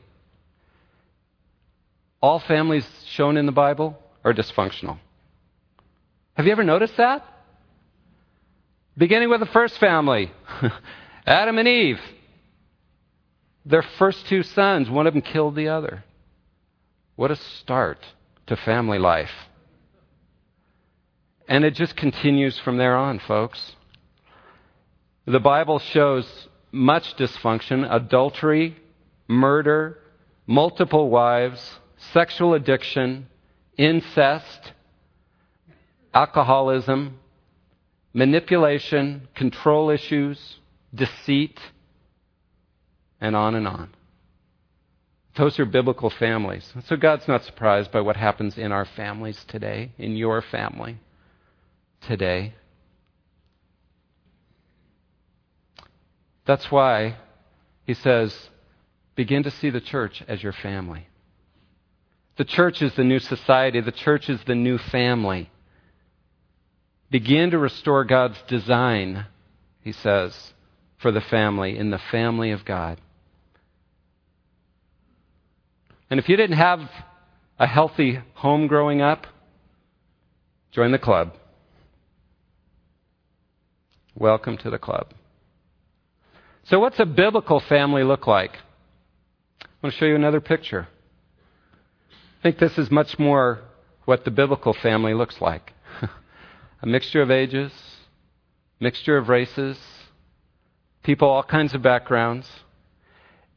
all 2.20 2.38
families 2.38 2.86
shown 3.10 3.36
in 3.36 3.46
the 3.46 3.52
Bible 3.52 3.98
are 4.24 4.32
dysfunctional. 4.32 4.98
Have 6.34 6.46
you 6.46 6.52
ever 6.52 6.64
noticed 6.64 6.96
that? 6.98 7.24
Beginning 8.96 9.28
with 9.28 9.40
the 9.40 9.46
first 9.46 9.78
family, 9.78 10.30
Adam 11.26 11.58
and 11.58 11.66
Eve. 11.66 12.00
Their 13.64 13.84
first 13.98 14.26
two 14.28 14.44
sons, 14.44 14.88
one 14.88 15.08
of 15.08 15.14
them 15.14 15.22
killed 15.22 15.56
the 15.56 15.68
other. 15.68 16.04
What 17.16 17.32
a 17.32 17.36
start 17.36 17.98
to 18.48 18.56
family 18.56 18.98
life. 18.98 19.30
And 21.46 21.64
it 21.64 21.74
just 21.74 21.96
continues 21.96 22.58
from 22.58 22.76
there 22.76 22.96
on, 22.96 23.18
folks. 23.20 23.76
The 25.26 25.40
Bible 25.40 25.78
shows 25.78 26.48
much 26.72 27.16
dysfunction 27.16 27.86
adultery, 27.90 28.76
murder, 29.26 29.98
multiple 30.46 31.08
wives, 31.08 31.78
sexual 32.12 32.54
addiction, 32.54 33.28
incest, 33.76 34.72
alcoholism, 36.12 37.18
manipulation, 38.12 39.28
control 39.34 39.90
issues, 39.90 40.56
deceit, 40.94 41.58
and 43.20 43.36
on 43.36 43.54
and 43.54 43.68
on. 43.68 43.94
Those 45.38 45.58
are 45.58 45.64
biblical 45.64 46.10
families. 46.10 46.70
So 46.86 46.96
God's 46.96 47.28
not 47.28 47.44
surprised 47.44 47.90
by 47.92 48.00
what 48.00 48.16
happens 48.16 48.58
in 48.58 48.72
our 48.72 48.84
families 48.84 49.42
today, 49.48 49.92
in 49.96 50.16
your 50.16 50.42
family 50.42 50.98
today. 52.02 52.54
That's 56.44 56.70
why 56.70 57.16
he 57.86 57.94
says, 57.94 58.36
begin 59.14 59.44
to 59.44 59.50
see 59.50 59.70
the 59.70 59.80
church 59.80 60.22
as 60.28 60.42
your 60.42 60.52
family. 60.52 61.06
The 62.36 62.44
church 62.44 62.82
is 62.82 62.94
the 62.94 63.04
new 63.04 63.18
society, 63.18 63.80
the 63.80 63.92
church 63.92 64.28
is 64.28 64.40
the 64.44 64.54
new 64.54 64.76
family 64.76 65.50
begin 67.10 67.50
to 67.50 67.58
restore 67.58 68.04
God's 68.04 68.40
design, 68.48 69.26
he 69.80 69.92
says, 69.92 70.52
for 70.98 71.10
the 71.10 71.20
family, 71.20 71.78
in 71.78 71.90
the 71.90 72.00
family 72.10 72.50
of 72.50 72.64
God. 72.64 73.00
And 76.10 76.18
if 76.18 76.28
you 76.28 76.36
didn't 76.36 76.56
have 76.56 76.80
a 77.58 77.66
healthy 77.66 78.20
home 78.34 78.66
growing 78.66 79.02
up, 79.02 79.26
join 80.70 80.92
the 80.92 80.98
club. 80.98 81.34
Welcome 84.14 84.56
to 84.58 84.70
the 84.70 84.78
club. 84.78 85.12
So, 86.64 86.80
what's 86.80 86.98
a 86.98 87.06
biblical 87.06 87.60
family 87.60 88.04
look 88.04 88.26
like? 88.26 88.52
I 89.62 89.66
want 89.82 89.94
to 89.94 89.98
show 89.98 90.06
you 90.06 90.16
another 90.16 90.40
picture. 90.40 90.88
I 92.10 92.42
think 92.42 92.58
this 92.58 92.78
is 92.78 92.90
much 92.90 93.18
more 93.18 93.60
what 94.04 94.24
the 94.24 94.30
biblical 94.30 94.72
family 94.72 95.12
looks 95.12 95.40
like 95.40 95.72
a 96.82 96.86
mixture 96.86 97.20
of 97.20 97.30
ages, 97.30 97.72
mixture 98.80 99.18
of 99.18 99.28
races, 99.28 99.78
people 101.02 101.28
all 101.28 101.42
kinds 101.42 101.74
of 101.74 101.82
backgrounds, 101.82 102.48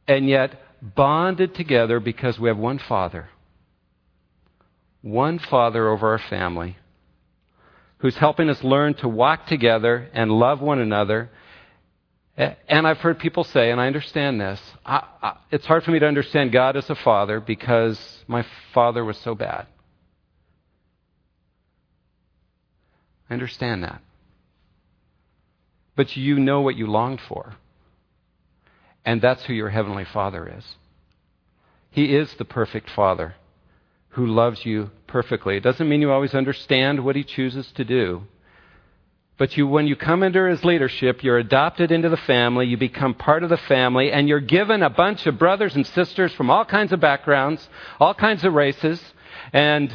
and 0.06 0.28
yet 0.28 0.60
bonded 0.82 1.54
together 1.54 2.00
because 2.00 2.38
we 2.38 2.48
have 2.48 2.58
one 2.58 2.78
Father. 2.78 3.28
One 5.00 5.38
Father 5.38 5.88
over 5.88 6.10
our 6.10 6.20
family 6.28 6.76
who's 8.02 8.16
helping 8.16 8.50
us 8.50 8.62
learn 8.64 8.94
to 8.94 9.08
walk 9.08 9.46
together 9.46 10.08
and 10.12 10.30
love 10.30 10.60
one 10.60 10.80
another. 10.80 11.30
And 12.36 12.86
I've 12.86 12.98
heard 12.98 13.20
people 13.20 13.44
say, 13.44 13.70
and 13.70 13.80
I 13.80 13.86
understand 13.86 14.40
this, 14.40 14.60
I, 14.84 15.06
I, 15.22 15.36
it's 15.52 15.64
hard 15.66 15.84
for 15.84 15.92
me 15.92 16.00
to 16.00 16.06
understand 16.06 16.50
God 16.50 16.76
as 16.76 16.90
a 16.90 16.96
father 16.96 17.38
because 17.38 18.24
my 18.26 18.44
father 18.74 19.04
was 19.04 19.16
so 19.18 19.36
bad. 19.36 19.68
I 23.30 23.34
understand 23.34 23.84
that. 23.84 24.02
But 25.94 26.16
you 26.16 26.40
know 26.40 26.60
what 26.60 26.74
you 26.74 26.88
longed 26.88 27.20
for. 27.28 27.54
And 29.04 29.20
that's 29.20 29.44
who 29.44 29.52
your 29.52 29.70
Heavenly 29.70 30.04
Father 30.04 30.52
is. 30.58 30.64
He 31.90 32.16
is 32.16 32.32
the 32.38 32.44
perfect 32.44 32.90
Father 32.90 33.34
who 34.10 34.26
loves 34.26 34.64
you 34.64 34.90
perfectly. 35.06 35.56
It 35.56 35.62
doesn't 35.62 35.88
mean 35.88 36.00
you 36.00 36.12
always 36.12 36.34
understand 36.34 37.04
what 37.04 37.16
He 37.16 37.24
chooses 37.24 37.70
to 37.72 37.84
do. 37.84 38.22
But 39.38 39.56
you, 39.56 39.66
when 39.66 39.86
you 39.86 39.96
come 39.96 40.22
under 40.22 40.48
His 40.48 40.64
leadership, 40.64 41.24
you're 41.24 41.38
adopted 41.38 41.90
into 41.90 42.08
the 42.08 42.16
family, 42.18 42.66
you 42.66 42.76
become 42.76 43.14
part 43.14 43.42
of 43.42 43.50
the 43.50 43.56
family, 43.56 44.12
and 44.12 44.28
you're 44.28 44.40
given 44.40 44.82
a 44.82 44.90
bunch 44.90 45.26
of 45.26 45.38
brothers 45.38 45.74
and 45.74 45.86
sisters 45.86 46.32
from 46.34 46.50
all 46.50 46.64
kinds 46.64 46.92
of 46.92 47.00
backgrounds, 47.00 47.66
all 47.98 48.14
kinds 48.14 48.44
of 48.44 48.52
races, 48.52 49.02
and 49.52 49.92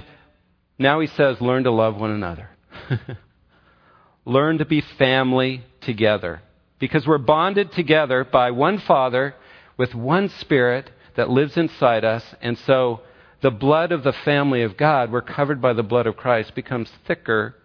now 0.80 1.00
He 1.00 1.08
says, 1.08 1.40
learn 1.40 1.64
to 1.64 1.72
love 1.72 1.96
one 1.96 2.12
another. 2.12 2.50
learn 4.26 4.58
to 4.58 4.66
be 4.66 4.82
family 4.98 5.64
together. 5.82 6.42
Because 6.80 7.08
we're 7.08 7.18
bonded 7.18 7.72
together 7.72 8.24
by 8.24 8.52
one 8.52 8.78
Father 8.80 9.36
with 9.78 9.96
one 9.96 10.30
Spirit 10.30 10.92
that 11.16 11.30
lives 11.30 11.58
inside 11.58 12.06
us. 12.06 12.24
And 12.42 12.58
so 12.60 13.02
the 13.42 13.52
blood 13.52 13.92
of 13.92 14.04
the 14.04 14.14
family 14.14 14.64
of 14.64 14.78
God, 14.78 15.12
we're 15.12 15.22
covered 15.22 15.62
by 15.62 15.74
the 15.74 15.84
blood 15.84 16.08
of 16.08 16.18
Christ, 16.18 16.56
becomes 16.56 16.92
thicker 17.06 17.56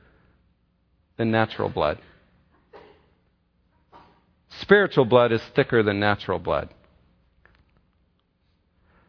than 1.16 1.30
natural 1.30 1.68
blood. 1.68 1.98
Spiritual 4.60 5.04
blood 5.04 5.32
is 5.32 5.42
thicker 5.54 5.82
than 5.82 5.98
natural 5.98 6.38
blood. 6.38 6.68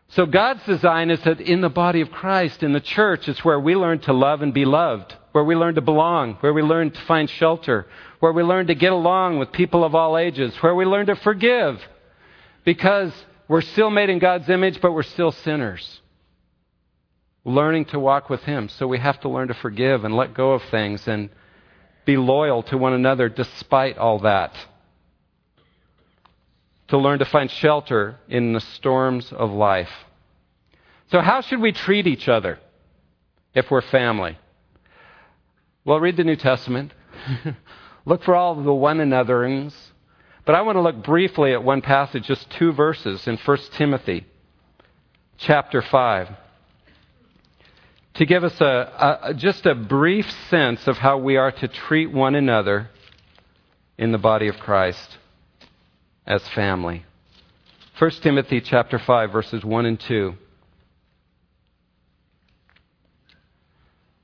So 0.10 0.26
God's 0.26 0.64
design 0.66 1.10
is 1.10 1.22
that 1.24 1.42
in 1.42 1.62
the 1.62 1.70
body 1.70 2.02
of 2.02 2.12
Christ, 2.12 2.62
in 2.62 2.72
the 2.72 2.80
church, 2.80 3.28
it's 3.28 3.44
where 3.44 3.60
we 3.60 3.76
learn 3.76 4.00
to 4.02 4.14
love 4.14 4.42
and 4.42 4.54
be 4.54 4.64
loved, 4.64 5.16
where 5.34 5.44
we 5.44 5.56
learn 5.56 5.76
to 5.76 5.82
belong, 5.82 6.36
where 6.36 6.54
we 6.54 6.62
learn 6.62 6.92
to 6.92 7.02
find 7.02 7.30
shelter, 7.30 7.86
where 8.20 8.32
we 8.32 8.44
learn 8.44 8.68
to 8.68 8.76
get 8.76 8.92
along 8.92 9.40
with 9.40 9.52
people 9.52 9.84
of 9.84 9.94
all 9.94 10.18
ages, 10.18 10.56
where 10.62 10.74
we 10.74 10.86
learn 10.86 11.08
to 11.08 11.16
forgive, 11.18 11.80
because 12.64 13.12
we're 13.48 13.62
still 13.62 13.90
made 13.90 14.10
in 14.10 14.20
God's 14.20 14.50
image, 14.50 14.80
but 14.80 14.94
we're 14.94 15.04
still 15.04 15.32
sinners. 15.32 16.00
Learning 17.44 17.84
to 17.86 18.00
walk 18.00 18.30
with 18.30 18.42
Him. 18.44 18.70
So 18.70 18.88
we 18.88 19.00
have 19.00 19.20
to 19.22 19.30
learn 19.30 19.50
to 19.50 19.54
forgive 19.54 20.06
and 20.06 20.16
let 20.16 20.34
go 20.34 20.54
of 20.54 20.62
things 20.72 21.06
and 21.08 21.30
be 22.06 22.16
loyal 22.16 22.64
to 22.64 22.78
one 22.78 22.94
another 22.94 23.28
despite 23.28 23.98
all 23.98 24.20
that 24.20 24.56
to 26.90 26.98
learn 26.98 27.20
to 27.20 27.26
find 27.26 27.50
shelter 27.50 28.18
in 28.28 28.54
the 28.54 28.60
storms 28.60 29.32
of 29.32 29.50
life. 29.50 29.90
So, 31.12 31.22
how 31.22 31.42
should 31.42 31.60
we 31.60 31.72
treat 31.72 32.06
each 32.06 32.28
other 32.28 32.60
if 33.56 33.72
we're 33.72 33.82
family? 33.82 34.38
Well, 35.86 36.00
read 36.00 36.16
the 36.16 36.24
New 36.24 36.38
Testament. 36.38 36.94
look 38.06 38.24
for 38.24 38.36
all 38.36 38.56
the 38.56 38.74
one 38.74 39.00
anotherings. 39.00 39.74
But 40.46 40.56
I 40.56 40.62
want 40.62 40.78
to 40.78 40.82
look 40.82 41.04
briefly 41.04 41.54
at 41.54 41.64
one 41.64 41.82
passage, 41.82 42.24
just 42.24 42.50
two 42.52 42.72
verses 42.72 43.28
in 43.28 43.38
1 43.38 43.58
Timothy 43.74 44.26
chapter 45.38 45.82
5, 45.82 46.30
to 48.14 48.26
give 48.26 48.44
us 48.44 48.62
a, 48.62 49.20
a, 49.24 49.34
just 49.34 49.66
a 49.66 49.76
brief 49.76 50.30
sense 50.50 50.88
of 50.88 50.98
how 50.98 51.18
we 51.18 51.36
are 51.36 51.52
to 51.52 51.68
treat 51.68 52.12
one 52.12 52.36
another 52.36 52.90
in 53.98 54.12
the 54.12 54.18
body 54.18 54.48
of 54.48 54.58
Christ 54.60 55.18
as 56.26 56.48
family. 56.50 57.06
1 58.00 58.12
Timothy 58.22 58.62
chapter 58.62 59.00
5 59.00 59.32
verses 59.32 59.66
1 59.66 59.86
and 59.86 60.00
2. 60.00 60.34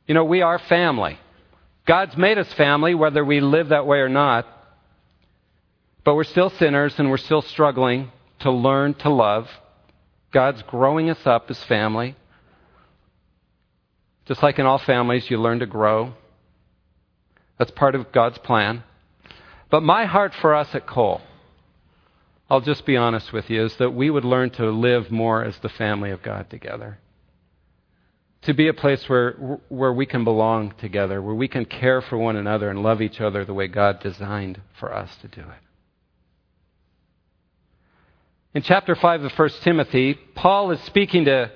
You 0.08 0.14
know, 0.14 0.24
we 0.24 0.42
are 0.42 0.58
family. 0.58 1.20
God's 1.90 2.16
made 2.16 2.38
us 2.38 2.54
family 2.54 2.94
whether 2.94 3.26
we 3.26 3.40
live 3.40 3.70
that 3.70 3.88
way 3.88 3.98
or 3.98 4.10
not. 4.10 4.46
But 6.04 6.14
we're 6.14 6.24
still 6.24 6.52
sinners 6.52 6.94
and 7.00 7.10
we're 7.10 7.18
still 7.18 7.42
struggling 7.42 8.12
to 8.42 8.52
learn 8.52 8.94
to 9.00 9.10
love. 9.10 9.50
God's 10.32 10.62
growing 10.62 11.10
us 11.10 11.26
up 11.26 11.50
as 11.50 11.64
family. 11.64 12.16
Just 14.28 14.44
like 14.44 14.60
in 14.60 14.68
all 14.68 14.78
families, 14.78 15.32
you 15.32 15.40
learn 15.40 15.62
to 15.62 15.66
grow. 15.66 16.14
That's 17.58 17.72
part 17.72 17.96
of 17.96 18.12
God's 18.12 18.38
plan. 18.38 18.84
But 19.72 19.82
my 19.82 20.06
heart 20.06 20.36
for 20.40 20.54
us 20.54 20.76
at 20.76 20.86
Cole, 20.86 21.22
I'll 22.52 22.62
just 22.62 22.86
be 22.86 22.98
honest 22.98 23.34
with 23.34 23.50
you, 23.50 23.66
is 23.66 23.76
that 23.78 23.96
we 23.96 24.12
would 24.12 24.26
learn 24.26 24.52
to 24.52 24.70
live 24.70 25.10
more 25.10 25.44
as 25.44 25.58
the 25.58 25.70
family 25.70 26.12
of 26.12 26.22
God 26.22 26.52
together. 26.52 27.00
To 28.44 28.54
be 28.54 28.70
a 28.70 28.74
place 28.74 29.08
where, 29.10 29.32
where 29.68 29.92
we 29.92 30.06
can 30.06 30.24
belong 30.24 30.74
together, 30.80 31.22
where 31.22 31.36
we 31.36 31.48
can 31.48 31.66
care 31.66 32.02
for 32.02 32.18
one 32.18 32.38
another 32.38 32.70
and 32.70 32.82
love 32.82 33.02
each 33.02 33.20
other 33.20 33.44
the 33.44 33.54
way 33.54 33.68
God 33.68 34.00
designed 34.00 34.62
for 34.80 34.94
us 34.94 35.14
to 35.22 35.28
do 35.28 35.42
it. 35.42 35.64
In 38.54 38.64
chapter 38.64 38.96
5 38.96 39.26
of 39.26 39.32
1 39.34 39.50
Timothy, 39.62 40.16
Paul 40.36 40.72
is 40.72 40.80
speaking 40.82 41.26
to 41.26 41.52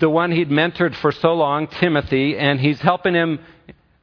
the 0.00 0.10
one 0.10 0.32
he'd 0.32 0.48
mentored 0.50 0.96
for 0.96 1.12
so 1.12 1.34
long, 1.34 1.68
Timothy, 1.68 2.36
and 2.36 2.58
he's 2.58 2.80
helping 2.80 3.14
him 3.14 3.38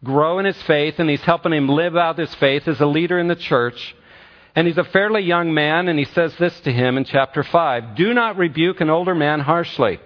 grow 0.03 0.39
in 0.39 0.45
his 0.45 0.61
faith 0.63 0.95
and 0.99 1.09
he's 1.09 1.21
helping 1.21 1.53
him 1.53 1.67
live 1.67 1.95
out 1.95 2.17
his 2.17 2.33
faith 2.35 2.67
as 2.67 2.79
a 2.79 2.85
leader 2.85 3.17
in 3.19 3.27
the 3.27 3.35
church. 3.35 3.95
And 4.55 4.67
he's 4.67 4.77
a 4.77 4.83
fairly 4.83 5.21
young 5.21 5.53
man, 5.53 5.87
and 5.87 5.97
he 5.97 6.05
says 6.05 6.35
this 6.37 6.59
to 6.61 6.71
him 6.71 6.97
in 6.97 7.05
chapter 7.05 7.43
5 7.43 7.95
Do 7.95 8.13
not 8.13 8.37
rebuke 8.37 8.81
an 8.81 8.89
older 8.89 9.15
man 9.15 9.39
harshly, 9.39 9.99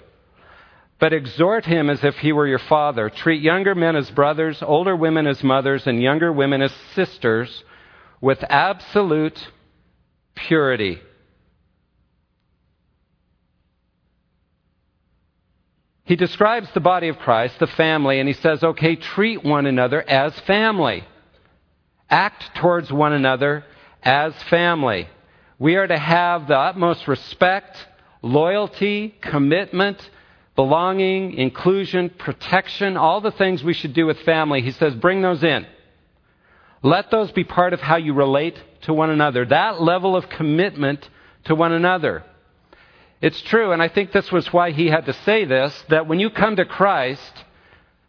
but 0.99 1.11
exhort 1.11 1.65
him 1.65 1.89
as 1.89 2.03
if 2.03 2.15
he 2.15 2.31
were 2.31 2.47
your 2.47 2.59
father. 2.59 3.09
Treat 3.09 3.41
younger 3.41 3.75
men 3.75 3.95
as 3.95 4.09
brothers, 4.09 4.63
older 4.63 4.95
women 4.95 5.27
as 5.27 5.43
mothers, 5.43 5.85
and 5.85 6.01
younger 6.01 6.31
women 6.31 6.61
as 6.61 6.73
sisters 6.95 7.63
with 8.21 8.41
absolute 8.49 9.37
purity. 10.33 11.01
He 16.05 16.15
describes 16.15 16.69
the 16.73 16.79
body 16.79 17.09
of 17.09 17.19
Christ, 17.19 17.59
the 17.59 17.67
family, 17.67 18.21
and 18.21 18.29
he 18.29 18.33
says, 18.33 18.63
okay, 18.63 18.95
treat 18.95 19.43
one 19.43 19.65
another 19.65 20.01
as 20.01 20.39
family. 20.41 21.03
Act 22.09 22.55
towards 22.55 22.89
one 22.89 23.11
another 23.11 23.65
as 24.07 24.33
family. 24.43 25.09
We 25.59 25.75
are 25.75 25.85
to 25.85 25.97
have 25.97 26.47
the 26.47 26.57
utmost 26.57 27.09
respect, 27.09 27.75
loyalty, 28.21 29.13
commitment, 29.19 29.97
belonging, 30.55 31.33
inclusion, 31.33 32.11
protection, 32.17 32.95
all 32.95 33.19
the 33.19 33.31
things 33.31 33.61
we 33.61 33.73
should 33.73 33.93
do 33.93 34.05
with 34.05 34.17
family. 34.21 34.61
He 34.61 34.71
says, 34.71 34.95
bring 34.95 35.21
those 35.21 35.43
in. 35.43 35.67
Let 36.81 37.11
those 37.11 37.33
be 37.33 37.43
part 37.43 37.73
of 37.73 37.81
how 37.81 37.97
you 37.97 38.13
relate 38.13 38.55
to 38.83 38.93
one 38.93 39.09
another. 39.09 39.45
That 39.45 39.81
level 39.81 40.15
of 40.15 40.29
commitment 40.29 41.07
to 41.45 41.55
one 41.55 41.73
another. 41.73 42.23
It's 43.21 43.41
true, 43.41 43.73
and 43.73 43.81
I 43.81 43.89
think 43.89 44.13
this 44.13 44.31
was 44.31 44.53
why 44.53 44.71
he 44.71 44.87
had 44.87 45.07
to 45.07 45.13
say 45.25 45.43
this 45.43 45.83
that 45.89 46.07
when 46.07 46.21
you 46.21 46.29
come 46.29 46.55
to 46.55 46.65
Christ, 46.65 47.43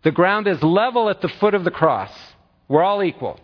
the 0.04 0.12
ground 0.12 0.46
is 0.46 0.62
level 0.62 1.10
at 1.10 1.22
the 1.22 1.28
foot 1.28 1.54
of 1.54 1.64
the 1.64 1.72
cross. 1.72 2.12
We're 2.68 2.84
all 2.84 3.02
equal. 3.02 3.40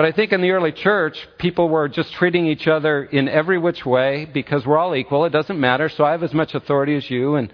But 0.00 0.06
I 0.06 0.12
think 0.12 0.32
in 0.32 0.40
the 0.40 0.52
early 0.52 0.72
church, 0.72 1.28
people 1.36 1.68
were 1.68 1.86
just 1.86 2.10
treating 2.14 2.46
each 2.46 2.66
other 2.66 3.04
in 3.04 3.28
every 3.28 3.58
which 3.58 3.84
way 3.84 4.24
because 4.24 4.66
we're 4.66 4.78
all 4.78 4.96
equal. 4.96 5.26
It 5.26 5.30
doesn't 5.30 5.60
matter. 5.60 5.90
So 5.90 6.06
I 6.06 6.12
have 6.12 6.22
as 6.22 6.32
much 6.32 6.54
authority 6.54 6.96
as 6.96 7.10
you. 7.10 7.34
And, 7.34 7.52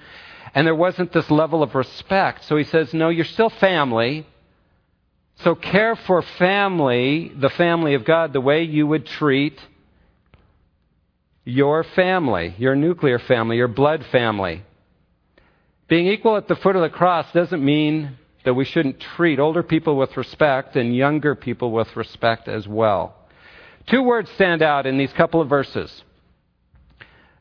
and 0.55 0.65
there 0.65 0.73
wasn't 0.73 1.13
this 1.13 1.29
level 1.29 1.65
of 1.65 1.75
respect. 1.75 2.45
So 2.45 2.57
he 2.57 2.63
says, 2.63 2.95
no, 2.95 3.09
you're 3.09 3.25
still 3.25 3.51
family. 3.51 4.29
So 5.41 5.57
care 5.57 5.97
for 5.97 6.23
family, 6.23 7.33
the 7.37 7.51
family 7.51 7.95
of 7.95 8.05
God, 8.05 8.33
the 8.33 8.41
way 8.41 8.63
you 8.63 8.87
would 8.87 9.07
treat 9.07 9.59
your 11.45 11.83
family, 11.83 12.55
your 12.59 12.77
nuclear 12.77 13.19
family, 13.19 13.57
your 13.57 13.67
blood 13.67 14.07
family. 14.13 14.63
Being 15.89 16.07
equal 16.07 16.37
at 16.37 16.47
the 16.47 16.55
foot 16.55 16.77
of 16.77 16.83
the 16.83 16.91
cross 16.91 17.27
doesn't 17.33 17.65
mean 17.65 18.17
that 18.47 18.55
we 18.55 18.65
shouldn't 18.65 19.01
treat 19.01 19.41
older 19.41 19.65
people 19.65 19.97
with 19.97 20.17
respect 20.17 20.77
and 20.77 20.95
younger 20.95 21.35
people 21.35 21.73
with 21.73 21.97
respect 21.97 22.47
as 22.47 22.67
well. 22.69 23.13
Two 23.89 24.05
words 24.05 24.31
stand 24.37 24.63
out 24.63 24.87
in 24.87 24.97
these 24.97 25.13
couple 25.15 25.41
of 25.41 25.49
verses. 25.49 26.05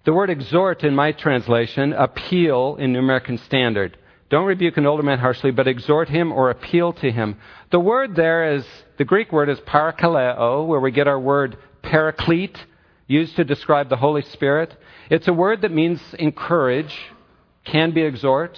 The 0.03 0.13
word 0.13 0.31
exhort 0.31 0.83
in 0.83 0.95
my 0.95 1.11
translation, 1.11 1.93
appeal 1.93 2.77
in 2.77 2.91
New 2.91 2.97
American 2.97 3.37
Standard. 3.37 3.99
Don't 4.31 4.47
rebuke 4.47 4.77
an 4.77 4.87
older 4.87 5.03
man 5.03 5.19
harshly, 5.19 5.51
but 5.51 5.67
exhort 5.67 6.09
him 6.09 6.31
or 6.31 6.49
appeal 6.49 6.91
to 6.93 7.11
him. 7.11 7.37
The 7.69 7.79
word 7.79 8.15
there 8.15 8.55
is, 8.55 8.65
the 8.97 9.05
Greek 9.05 9.31
word 9.31 9.47
is 9.47 9.59
parakaleo, 9.59 10.65
where 10.65 10.79
we 10.79 10.89
get 10.89 11.07
our 11.07 11.19
word 11.19 11.55
paraclete, 11.83 12.57
used 13.05 13.35
to 13.35 13.43
describe 13.43 13.89
the 13.89 13.97
Holy 13.97 14.23
Spirit. 14.23 14.75
It's 15.11 15.27
a 15.27 15.33
word 15.33 15.61
that 15.61 15.71
means 15.71 16.01
encourage, 16.17 16.97
can 17.63 17.91
be 17.91 18.01
exhort. 18.01 18.57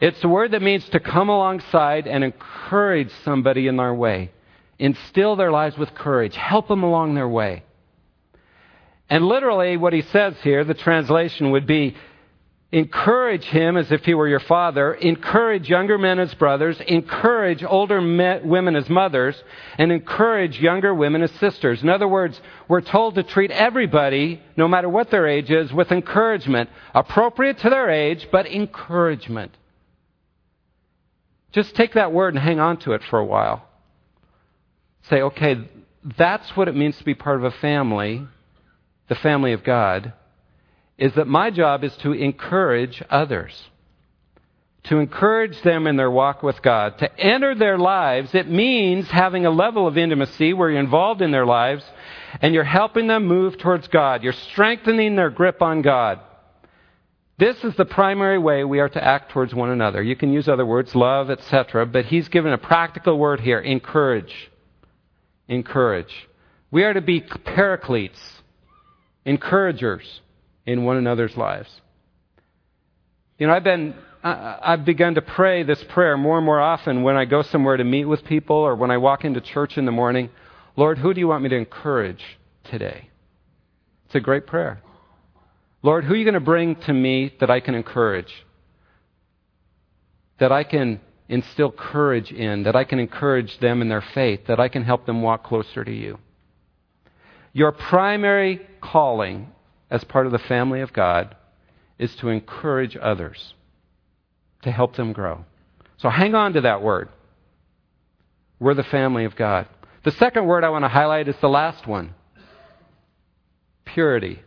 It's 0.00 0.22
a 0.24 0.28
word 0.28 0.52
that 0.52 0.62
means 0.62 0.88
to 0.90 1.00
come 1.00 1.28
alongside 1.28 2.06
and 2.06 2.24
encourage 2.24 3.10
somebody 3.24 3.66
in 3.66 3.76
their 3.76 3.94
way, 3.94 4.30
instill 4.78 5.36
their 5.36 5.50
lives 5.50 5.76
with 5.76 5.94
courage, 5.94 6.34
help 6.34 6.68
them 6.68 6.82
along 6.82 7.14
their 7.14 7.28
way. 7.28 7.64
And 9.08 9.26
literally, 9.26 9.76
what 9.76 9.92
he 9.92 10.02
says 10.02 10.34
here, 10.42 10.64
the 10.64 10.74
translation 10.74 11.50
would 11.50 11.66
be 11.66 11.96
Encourage 12.72 13.42
him 13.46 13.76
as 13.76 13.90
if 13.90 14.04
he 14.04 14.14
were 14.14 14.28
your 14.28 14.38
father. 14.38 14.94
Encourage 14.94 15.68
younger 15.68 15.98
men 15.98 16.20
as 16.20 16.32
brothers. 16.34 16.80
Encourage 16.86 17.64
older 17.64 18.00
men, 18.00 18.48
women 18.48 18.76
as 18.76 18.88
mothers. 18.88 19.42
And 19.76 19.90
encourage 19.90 20.60
younger 20.60 20.94
women 20.94 21.22
as 21.22 21.32
sisters. 21.32 21.82
In 21.82 21.88
other 21.88 22.06
words, 22.06 22.40
we're 22.68 22.80
told 22.80 23.16
to 23.16 23.24
treat 23.24 23.50
everybody, 23.50 24.40
no 24.56 24.68
matter 24.68 24.88
what 24.88 25.10
their 25.10 25.26
age 25.26 25.50
is, 25.50 25.72
with 25.72 25.90
encouragement. 25.90 26.70
Appropriate 26.94 27.58
to 27.58 27.70
their 27.70 27.90
age, 27.90 28.28
but 28.30 28.46
encouragement. 28.46 29.56
Just 31.52 31.74
take 31.74 31.94
that 31.94 32.12
word 32.12 32.34
and 32.34 32.42
hang 32.42 32.60
on 32.60 32.78
to 32.80 32.92
it 32.92 33.02
for 33.10 33.18
a 33.18 33.24
while. 33.24 33.66
Say, 35.08 35.22
okay, 35.22 35.68
that's 36.18 36.56
what 36.56 36.68
it 36.68 36.76
means 36.76 36.96
to 36.98 37.04
be 37.04 37.14
part 37.14 37.36
of 37.36 37.44
a 37.44 37.50
family, 37.58 38.26
the 39.08 39.14
family 39.16 39.52
of 39.52 39.64
God 39.64 40.12
is 41.00 41.14
that 41.14 41.26
my 41.26 41.50
job 41.50 41.82
is 41.82 41.96
to 42.02 42.12
encourage 42.12 43.02
others. 43.08 43.58
To 44.84 44.98
encourage 44.98 45.60
them 45.62 45.86
in 45.86 45.96
their 45.96 46.10
walk 46.10 46.42
with 46.42 46.60
God. 46.62 46.98
To 46.98 47.18
enter 47.18 47.54
their 47.54 47.78
lives, 47.78 48.34
it 48.34 48.48
means 48.48 49.08
having 49.08 49.46
a 49.46 49.50
level 49.50 49.86
of 49.86 49.96
intimacy 49.96 50.52
where 50.52 50.70
you're 50.70 50.78
involved 50.78 51.22
in 51.22 51.30
their 51.30 51.46
lives 51.46 51.82
and 52.42 52.54
you're 52.54 52.64
helping 52.64 53.06
them 53.06 53.26
move 53.26 53.58
towards 53.58 53.88
God. 53.88 54.22
You're 54.22 54.34
strengthening 54.34 55.16
their 55.16 55.30
grip 55.30 55.62
on 55.62 55.80
God. 55.80 56.20
This 57.40 57.64
is 57.64 57.74
the 57.74 57.86
primary 57.86 58.36
way 58.36 58.64
we 58.64 58.80
are 58.80 58.90
to 58.90 59.02
act 59.02 59.32
towards 59.32 59.54
one 59.54 59.70
another. 59.70 60.02
You 60.02 60.14
can 60.14 60.30
use 60.30 60.46
other 60.46 60.66
words, 60.66 60.94
love, 60.94 61.30
etc., 61.30 61.86
but 61.86 62.04
he's 62.04 62.28
given 62.28 62.52
a 62.52 62.58
practical 62.58 63.18
word 63.18 63.40
here 63.40 63.58
encourage. 63.58 64.50
Encourage. 65.48 66.28
We 66.70 66.84
are 66.84 66.92
to 66.92 67.00
be 67.00 67.22
paracletes, 67.22 68.20
encouragers 69.24 70.20
in 70.66 70.84
one 70.84 70.98
another's 70.98 71.34
lives. 71.34 71.70
You 73.38 73.46
know, 73.46 73.54
I've 73.54 73.64
been 73.64 73.94
I've 74.22 74.84
begun 74.84 75.14
to 75.14 75.22
pray 75.22 75.62
this 75.62 75.82
prayer 75.88 76.18
more 76.18 76.36
and 76.36 76.44
more 76.44 76.60
often 76.60 77.02
when 77.02 77.16
I 77.16 77.24
go 77.24 77.40
somewhere 77.40 77.78
to 77.78 77.84
meet 77.84 78.04
with 78.04 78.22
people 78.26 78.56
or 78.56 78.76
when 78.76 78.90
I 78.90 78.98
walk 78.98 79.24
into 79.24 79.40
church 79.40 79.78
in 79.78 79.86
the 79.86 79.92
morning. 79.92 80.28
Lord, 80.76 80.98
who 80.98 81.14
do 81.14 81.20
you 81.20 81.28
want 81.28 81.42
me 81.42 81.48
to 81.48 81.56
encourage 81.56 82.22
today? 82.64 83.08
It's 84.04 84.14
a 84.14 84.20
great 84.20 84.46
prayer. 84.46 84.82
Lord, 85.82 86.04
who 86.04 86.12
are 86.12 86.16
you 86.16 86.24
going 86.24 86.34
to 86.34 86.40
bring 86.40 86.76
to 86.76 86.92
me 86.92 87.34
that 87.40 87.50
I 87.50 87.60
can 87.60 87.74
encourage? 87.74 88.32
That 90.38 90.52
I 90.52 90.64
can 90.64 91.00
instill 91.28 91.70
courage 91.70 92.32
in, 92.32 92.64
that 92.64 92.76
I 92.76 92.84
can 92.84 92.98
encourage 92.98 93.58
them 93.60 93.80
in 93.80 93.88
their 93.88 94.02
faith, 94.02 94.46
that 94.48 94.60
I 94.60 94.68
can 94.68 94.82
help 94.82 95.06
them 95.06 95.22
walk 95.22 95.44
closer 95.44 95.84
to 95.84 95.92
you. 95.92 96.18
Your 97.52 97.72
primary 97.72 98.66
calling 98.80 99.52
as 99.90 100.04
part 100.04 100.26
of 100.26 100.32
the 100.32 100.38
family 100.38 100.80
of 100.80 100.92
God 100.92 101.36
is 101.98 102.14
to 102.16 102.28
encourage 102.28 102.96
others, 102.96 103.54
to 104.62 104.70
help 104.70 104.96
them 104.96 105.12
grow. 105.12 105.44
So 105.98 106.08
hang 106.08 106.34
on 106.34 106.54
to 106.54 106.62
that 106.62 106.82
word. 106.82 107.08
We're 108.58 108.74
the 108.74 108.82
family 108.82 109.24
of 109.24 109.36
God. 109.36 109.68
The 110.04 110.10
second 110.12 110.46
word 110.46 110.64
I 110.64 110.70
want 110.70 110.84
to 110.84 110.88
highlight 110.88 111.28
is 111.28 111.36
the 111.40 111.48
last 111.48 111.86
one 111.86 112.14
purity. 113.84 114.40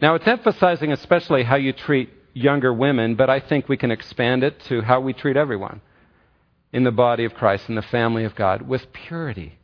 Now, 0.00 0.14
it's 0.14 0.26
emphasizing 0.26 0.92
especially 0.92 1.42
how 1.42 1.56
you 1.56 1.72
treat 1.72 2.10
younger 2.34 2.72
women, 2.72 3.14
but 3.14 3.30
I 3.30 3.40
think 3.40 3.68
we 3.68 3.78
can 3.78 3.90
expand 3.90 4.44
it 4.44 4.60
to 4.68 4.82
how 4.82 5.00
we 5.00 5.14
treat 5.14 5.36
everyone 5.36 5.80
in 6.72 6.84
the 6.84 6.90
body 6.90 7.24
of 7.24 7.34
Christ, 7.34 7.68
in 7.68 7.74
the 7.74 7.82
family 7.82 8.24
of 8.24 8.34
God, 8.34 8.62
with 8.62 8.92
purity. 8.92 9.58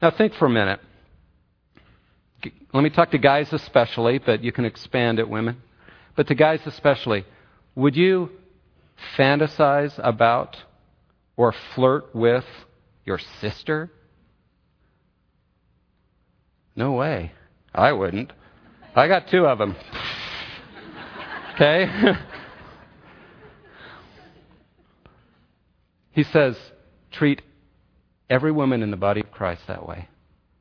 Now, 0.00 0.10
think 0.10 0.34
for 0.34 0.46
a 0.46 0.50
minute. 0.50 0.80
Let 2.74 2.82
me 2.82 2.90
talk 2.90 3.12
to 3.12 3.18
guys 3.18 3.52
especially, 3.52 4.18
but 4.18 4.42
you 4.42 4.50
can 4.50 4.64
expand 4.64 5.20
it, 5.20 5.28
women. 5.28 5.62
But 6.16 6.26
to 6.28 6.34
guys 6.34 6.60
especially, 6.66 7.24
would 7.76 7.94
you 7.94 8.30
fantasize 9.16 9.92
about 10.02 10.56
or 11.36 11.54
flirt 11.74 12.14
with 12.14 12.44
Your 13.04 13.20
sister? 13.40 13.90
No 16.74 16.92
way. 16.92 17.32
I 17.74 17.92
wouldn't. 17.92 18.32
I 18.94 19.08
got 19.08 19.28
two 19.28 19.46
of 19.46 19.58
them. 19.58 19.74
okay? 21.54 21.86
he 26.12 26.24
says, 26.24 26.56
treat 27.10 27.40
every 28.28 28.52
woman 28.52 28.82
in 28.82 28.90
the 28.90 28.96
body 28.96 29.20
of 29.20 29.30
Christ 29.30 29.62
that 29.66 29.86
way. 29.86 30.08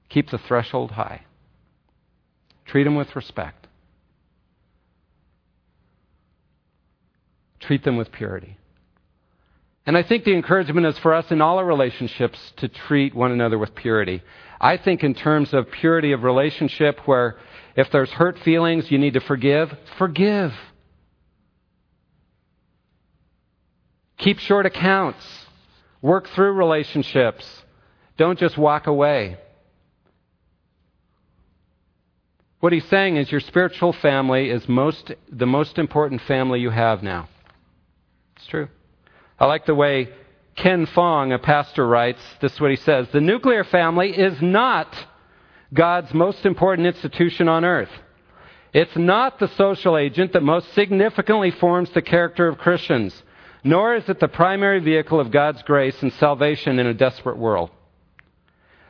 Keep 0.10 0.30
the 0.30 0.38
threshold 0.38 0.92
high. 0.92 1.24
Treat 2.66 2.86
them 2.86 2.96
with 2.96 3.16
respect. 3.16 3.68
Treat 7.60 7.84
them 7.84 7.98
with 7.98 8.12
purity. 8.12 8.58
And 9.86 9.98
I 9.98 10.04
think 10.04 10.24
the 10.24 10.34
encouragement 10.34 10.86
is 10.86 10.98
for 11.00 11.14
us 11.14 11.32
in 11.32 11.42
all 11.42 11.58
our 11.58 11.66
relationships 11.66 12.54
to 12.58 12.68
treat 12.68 13.16
one 13.16 13.32
another 13.32 13.58
with 13.58 13.76
purity. 13.76 14.22
I 14.60 14.78
think 14.78 15.04
in 15.04 15.14
terms 15.16 15.54
of 15.54 15.72
purity 15.72 16.12
of 16.12 16.24
relationship, 16.24 17.00
where 17.08 17.38
if 17.76 17.92
there's 17.92 18.10
hurt 18.10 18.40
feelings, 18.40 18.92
you 18.92 18.98
need 18.98 19.14
to 19.14 19.22
forgive, 19.22 19.74
forgive. 19.98 20.54
Keep 24.18 24.40
short 24.40 24.66
accounts. 24.66 25.26
Work 26.02 26.28
through 26.30 26.54
relationships. 26.54 27.46
Don't 28.18 28.40
just 28.40 28.58
walk 28.58 28.88
away. 28.88 29.38
What 32.60 32.74
he's 32.74 32.88
saying 32.90 33.18
is 33.18 33.32
your 33.32 33.42
spiritual 33.42 33.94
family 33.94 34.50
is 34.50 34.68
most, 34.70 35.12
the 35.32 35.48
most 35.48 35.80
important 35.80 36.22
family 36.22 36.60
you 36.60 36.70
have 36.70 37.02
now. 37.02 37.28
It's 38.36 38.46
true. 38.46 38.68
I 39.40 39.46
like 39.46 39.66
the 39.66 39.74
way 39.74 40.10
Ken 40.56 40.86
Fong, 40.86 41.32
a 41.32 41.40
pastor, 41.40 41.88
writes. 41.88 42.22
This 42.40 42.54
is 42.54 42.62
what 42.62 42.70
he 42.70 42.78
says 42.78 43.08
The 43.12 43.22
nuclear 43.22 43.64
family 43.64 44.12
is 44.12 44.40
not 44.42 44.96
God's 45.74 46.14
most 46.14 46.46
important 46.46 46.88
institution 46.88 47.48
on 47.48 47.64
earth. 47.64 47.92
It's 48.74 48.96
not 48.96 49.40
the 49.40 49.48
social 49.50 49.98
agent 49.98 50.34
that 50.34 50.44
most 50.44 50.74
significantly 50.74 51.52
forms 51.52 51.90
the 51.92 52.02
character 52.02 52.48
of 52.48 52.58
Christians, 52.58 53.24
nor 53.64 53.96
is 53.96 54.08
it 54.10 54.20
the 54.20 54.28
primary 54.28 54.80
vehicle 54.80 55.20
of 55.20 55.32
God's 55.32 55.62
grace 55.64 56.02
and 56.02 56.12
salvation 56.14 56.80
in 56.80 56.88
a 56.88 56.94
desperate 56.94 57.38
world. 57.38 57.70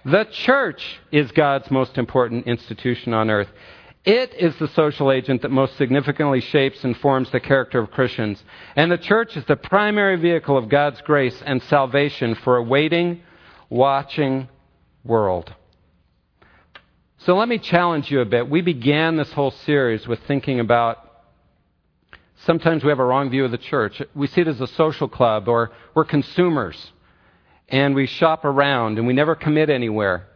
The 0.06 0.26
church 0.26 1.00
is 1.12 1.32
God's 1.32 1.70
most 1.70 1.98
important 1.98 2.48
institution 2.48 3.13
on 3.13 3.30
earth. 3.30 3.50
It 4.04 4.34
is 4.34 4.56
the 4.56 4.67
social 4.70 5.12
agent 5.12 5.44
that 5.44 5.52
most 5.52 5.78
significantly 5.78 6.41
shapes 6.41 6.84
and 6.84 6.98
forms 6.98 7.30
the 7.30 7.39
character 7.39 7.80
of 7.80 7.91
Christians. 7.91 8.44
And 8.76 8.91
the 8.91 8.98
church 8.98 9.38
is 9.38 9.46
the 9.46 9.56
primary 9.56 10.15
vehicle 10.15 10.58
of 10.58 10.70
God's 10.70 11.02
grace 11.02 11.39
and 11.46 11.62
salvation 11.63 12.34
for 12.34 12.58
a 12.58 12.63
waiting, 12.63 13.22
watching 13.70 14.50
world. 15.04 15.54
So 17.26 17.38
let 17.38 17.48
me 17.48 17.60
challenge 17.60 18.10
you 18.10 18.22
a 18.22 18.26
bit. 18.26 18.50
We 18.50 18.62
began 18.62 19.16
this 19.16 19.32
whole 19.32 19.52
series 19.52 20.08
with 20.08 20.20
thinking 20.28 20.60
about 20.60 20.98
sometimes 22.46 22.84
we 22.84 22.90
have 22.90 22.98
a 22.98 23.06
wrong 23.06 23.30
view 23.30 23.46
of 23.46 23.52
the 23.52 23.60
church. 23.60 24.02
We 24.16 24.26
see 24.26 24.42
it 24.42 24.48
as 24.48 24.60
a 24.60 24.66
social 24.66 25.08
club 25.08 25.48
or 25.48 25.72
we're 25.94 26.06
consumers 26.06 26.92
and 27.70 27.94
we 27.94 28.08
shop 28.08 28.44
around 28.44 28.98
and 28.98 29.06
we 29.06 29.14
never 29.14 29.36
commit 29.36 29.70
anywhere. 29.70 30.30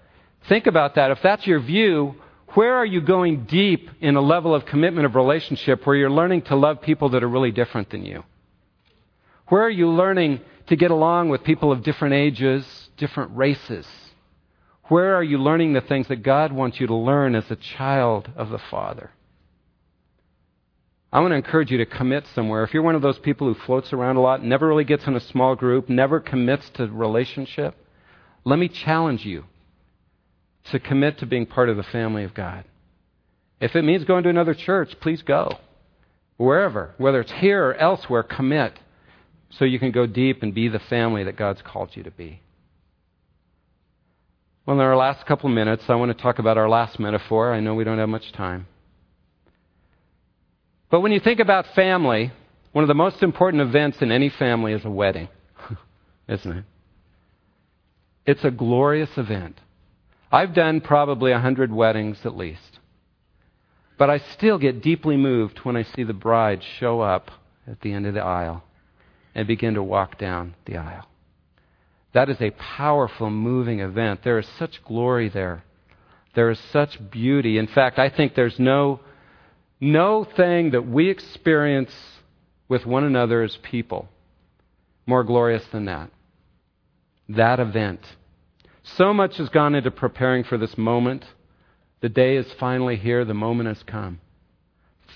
Think 0.48 0.67
about 0.67 0.93
that. 0.93 1.10
If 1.10 1.24
that's 1.24 1.48
your 1.48 1.60
view, 1.60 2.15
where 2.50 2.76
are 2.76 2.86
you 2.86 3.02
going 3.02 3.45
deep 3.45 3.89
in 4.00 4.15
a 4.15 4.21
level 4.21 4.54
of 4.54 4.67
commitment 4.67 5.08
of 5.08 5.15
relationship 5.15 5.88
where 5.88 5.95
you're 5.95 6.12
learning 6.12 6.43
to 6.43 6.56
love 6.56 6.84
people 6.84 7.10
that 7.10 7.24
are 7.24 7.28
really 7.28 7.52
different 7.52 7.89
than 7.89 8.06
you? 8.06 8.24
Where 9.48 9.63
are 9.63 9.71
you 9.71 9.89
learning 9.89 10.41
to 10.67 10.76
get 10.76 10.91
along 10.91 11.30
with 11.30 11.43
people 11.43 11.71
of 11.71 11.82
different 11.82 12.13
ages, 12.13 12.63
different 12.95 13.36
races? 13.36 13.88
Where 14.88 15.15
are 15.15 15.24
you 15.24 15.38
learning 15.39 15.74
the 15.74 15.82
things 15.82 16.08
that 16.10 16.24
God 16.24 16.52
wants 16.52 16.80
you 16.80 16.88
to 16.88 16.95
learn 16.95 17.36
as 17.36 17.50
a 17.50 17.56
child 17.56 18.30
of 18.36 18.50
the 18.50 18.60
Father? 18.69 19.12
I 21.12 21.21
want 21.21 21.32
to 21.32 21.38
encourage 21.38 21.71
you 21.71 21.78
to 21.80 21.86
commit 21.86 22.26
somewhere. 22.36 22.63
If 22.63 22.74
you're 22.74 22.84
one 22.84 22.95
of 22.95 23.02
those 23.02 23.17
people 23.17 23.48
who 23.48 23.60
floats 23.65 23.93
around 23.93 24.17
a 24.17 24.21
lot, 24.21 24.43
never 24.43 24.67
really 24.67 24.84
gets 24.84 25.08
in 25.08 25.15
a 25.15 25.19
small 25.19 25.56
group, 25.56 25.89
never 25.89 26.19
commits 26.19 26.69
to 26.71 26.88
relationship, 26.88 27.74
let 28.43 28.60
me 28.60 28.67
challenge 28.67 29.26
you 29.26 29.45
to 30.71 30.80
commit 30.80 31.17
to 31.19 31.26
being 31.26 31.45
part 31.45 31.69
of 31.69 31.78
the 31.78 31.84
family 31.84 32.24
of 32.24 32.34
God. 32.34 32.65
If 33.60 33.76
it 33.76 33.84
means 33.84 34.04
going 34.04 34.24
to 34.24 34.30
another 34.30 34.54
church, 34.54 35.00
please 35.00 35.21
go. 35.21 35.58
Wherever, 36.38 36.93
whether 36.98 37.21
it's 37.21 37.32
here 37.32 37.69
or 37.69 37.76
elsewhere, 37.76 38.24
commit 38.24 38.78
so 39.50 39.63
you 39.63 39.80
can 39.80 39.91
go 39.91 40.06
deep 40.06 40.43
and 40.43 40.54
be 40.54 40.67
the 40.67 40.80
family 40.80 41.24
that 41.24 41.38
God's 41.38 41.62
called 41.62 41.91
you 41.95 42.04
to 42.04 42.12
be. 42.12 42.41
Well, 44.65 44.78
in 44.78 44.82
our 44.82 44.95
last 44.95 45.28
couple 45.28 45.47
of 45.47 45.56
minutes, 45.56 45.84
I 45.89 45.95
want 45.95 46.15
to 46.15 46.21
talk 46.21 46.39
about 46.39 46.58
our 46.58 46.67
last 46.67 46.99
metaphor. 46.99 47.54
I 47.54 47.60
know 47.60 47.75
we 47.75 47.84
don't 47.84 47.99
have 47.99 48.10
much 48.10 48.32
time. 48.32 48.65
But 50.89 51.01
when 51.01 51.12
you 51.12 51.19
think 51.19 51.39
about 51.39 51.67
family, 51.75 52.32
one 52.71 52.84
of 52.84 52.88
the 52.88 52.95
most 52.95 53.21
important 53.21 53.62
events 53.62 54.01
in 54.01 54.12
any 54.12 54.30
family 54.30 54.73
is 54.73 54.84
a 54.84 54.89
wedding, 54.89 55.30
isn't 56.28 56.51
it? 56.51 56.65
It's 58.25 58.43
a 58.43 58.49
glorious 58.49 59.12
event. 59.17 59.60
I've 60.32 60.56
done 60.56 60.82
probably 60.82 61.32
a 61.32 61.39
hundred 61.39 61.71
weddings 61.71 62.17
at 62.23 62.36
least. 62.36 62.80
But 63.99 64.10
I 64.10 64.17
still 64.17 64.58
get 64.58 64.82
deeply 64.82 65.15
moved 65.15 65.60
when 65.60 65.78
I 65.78 65.84
see 65.84 66.04
the 66.04 66.13
bride 66.13 66.62
show 66.80 67.01
up 67.01 67.30
at 67.67 67.82
the 67.82 67.93
end 67.93 68.08
of 68.08 68.15
the 68.15 68.23
aisle 68.23 68.63
and 69.36 69.47
begin 69.47 69.75
to 69.75 69.84
walk 69.84 70.17
down 70.17 70.56
the 70.65 70.78
aisle. 70.78 71.06
That 72.15 72.30
is 72.30 72.39
a 72.39 72.51
powerful, 72.51 73.30
moving 73.30 73.82
event. 73.82 74.21
There 74.23 74.39
is 74.39 74.47
such 74.58 74.82
glory 74.86 75.28
there. 75.28 75.65
There 76.34 76.49
is 76.49 76.60
such 76.71 77.12
beauty. 77.12 77.58
In 77.58 77.67
fact, 77.67 77.99
I 77.99 78.10
think 78.10 78.36
there's 78.36 78.58
no, 78.58 79.01
no 79.82 80.23
thing 80.23 80.71
that 80.71 80.88
we 80.88 81.10
experience 81.10 81.91
with 82.69 82.86
one 82.86 83.04
another 83.04 83.43
as 83.43 83.58
people 83.58 84.08
more 85.06 85.25
glorious 85.25 85.65
than 85.73 85.86
that. 85.86 86.10
That 87.28 87.60
event. 87.60 87.99
So 88.82 89.13
much 89.13 89.36
has 89.36 89.49
gone 89.49 89.75
into 89.75 89.91
preparing 89.91 90.45
for 90.45 90.58
this 90.58 90.78
moment. 90.78 91.25
The 91.99 92.08
day 92.08 92.38
is 92.38 92.47
finally 92.58 92.95
here. 92.95 93.25
The 93.25 93.34
moment 93.34 93.67
has 93.67 93.84
come. 93.84 94.21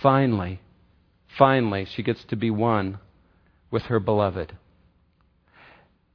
Finally, 0.01 0.59
finally, 1.37 1.85
she 1.85 2.03
gets 2.03 2.25
to 2.25 2.35
be 2.35 2.51
one 2.51 2.99
with 3.71 3.83
her 3.83 4.01
beloved. 4.01 4.51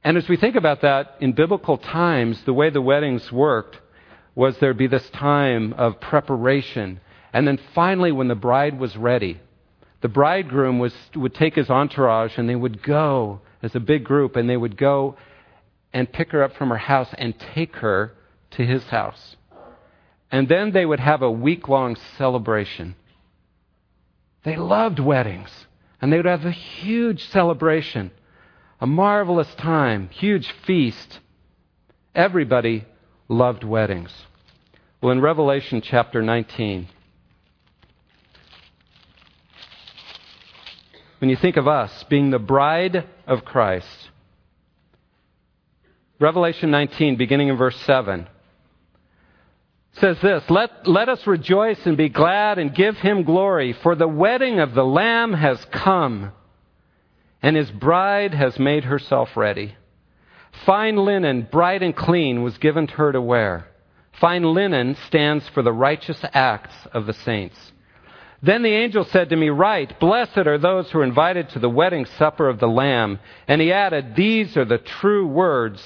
And 0.05 0.17
as 0.17 0.29
we 0.29 0.37
think 0.37 0.55
about 0.55 0.81
that, 0.81 1.15
in 1.19 1.33
biblical 1.33 1.79
times, 1.79 2.39
the 2.43 2.53
way 2.53 2.69
the 2.69 2.79
weddings 2.79 3.31
worked 3.31 3.79
was 4.35 4.55
there'd 4.59 4.77
be 4.77 4.85
this 4.85 5.09
time 5.09 5.73
of 5.73 5.99
preparation. 5.99 6.99
And 7.33 7.47
then 7.47 7.59
finally, 7.73 8.11
when 8.11 8.27
the 8.27 8.35
bride 8.35 8.77
was 8.79 8.95
ready, 8.95 9.41
the 10.01 10.07
bridegroom 10.07 10.77
was, 10.77 10.93
would 11.15 11.33
take 11.33 11.55
his 11.55 11.71
entourage 11.71 12.37
and 12.37 12.47
they 12.47 12.55
would 12.55 12.83
go 12.83 13.41
as 13.63 13.73
a 13.73 13.79
big 13.79 14.03
group 14.03 14.35
and 14.35 14.47
they 14.47 14.57
would 14.57 14.77
go 14.77 15.17
and 15.91 16.13
pick 16.13 16.31
her 16.33 16.43
up 16.43 16.55
from 16.55 16.69
her 16.69 16.77
house 16.77 17.09
and 17.17 17.33
take 17.55 17.77
her 17.77 18.13
to 18.51 18.63
his 18.63 18.83
house. 18.83 19.35
And 20.31 20.47
then 20.47 20.71
they 20.71 20.85
would 20.85 20.99
have 20.99 21.23
a 21.23 21.31
week 21.31 21.67
long 21.67 21.97
celebration. 22.19 22.95
They 24.43 24.55
loved 24.55 24.99
weddings, 24.99 25.49
and 25.99 26.13
they 26.13 26.17
would 26.17 26.27
have 26.27 26.45
a 26.45 26.51
huge 26.51 27.27
celebration, 27.29 28.11
a 28.79 28.87
marvelous 28.87 29.53
time, 29.55 30.09
huge 30.09 30.51
feast. 30.65 31.19
Everybody 32.13 32.85
loved 33.27 33.63
weddings. 33.63 34.11
Well, 35.01 35.11
in 35.11 35.21
Revelation 35.21 35.81
chapter 35.81 36.21
19, 36.21 36.87
when 41.19 41.29
you 41.29 41.35
think 41.35 41.57
of 41.57 41.67
us 41.67 42.03
being 42.09 42.31
the 42.31 42.39
bride 42.39 43.07
of 43.27 43.45
Christ, 43.45 44.09
Revelation 46.19 46.71
19, 46.71 47.17
beginning 47.17 47.49
in 47.49 47.57
verse 47.57 47.75
7, 47.81 48.27
says 49.99 50.17
this 50.21 50.43
let, 50.49 50.87
let 50.87 51.09
us 51.09 51.25
rejoice 51.25 51.79
and 51.85 51.97
be 51.97 52.09
glad 52.09 52.57
and 52.57 52.75
give 52.75 52.95
him 52.97 53.23
glory, 53.23 53.73
for 53.83 53.95
the 53.95 54.07
wedding 54.07 54.59
of 54.59 54.73
the 54.73 54.83
Lamb 54.83 55.33
has 55.33 55.63
come, 55.71 56.31
and 57.45 57.55
his 57.55 57.69
bride 57.69 58.33
has 58.33 58.57
made 58.57 58.85
herself 58.85 59.37
ready. 59.37 59.75
Fine 60.65 60.95
linen, 60.95 61.47
bright 61.51 61.83
and 61.83 61.95
clean, 61.95 62.41
was 62.41 62.57
given 62.57 62.87
to 62.87 62.93
her 62.93 63.11
to 63.11 63.21
wear. 63.21 63.67
Fine 64.19 64.41
linen 64.55 64.97
stands 65.05 65.47
for 65.49 65.61
the 65.61 65.71
righteous 65.71 66.17
acts 66.33 66.73
of 66.91 67.05
the 67.05 67.13
saints. 67.13 67.55
Then 68.41 68.63
the 68.63 68.73
angel 68.73 69.05
said 69.05 69.29
to 69.29 69.35
me, 69.35 69.49
Write, 69.49 69.99
blessed 69.99 70.39
are 70.39 70.57
those 70.57 70.89
who 70.89 70.97
are 70.97 71.03
invited 71.03 71.49
to 71.49 71.59
the 71.59 71.69
wedding 71.69 72.07
supper 72.17 72.49
of 72.49 72.59
the 72.59 72.67
Lamb. 72.67 73.19
And 73.47 73.61
he 73.61 73.71
added, 73.71 74.15
These 74.15 74.57
are 74.57 74.65
the 74.65 74.79
true 74.79 75.27
words 75.27 75.83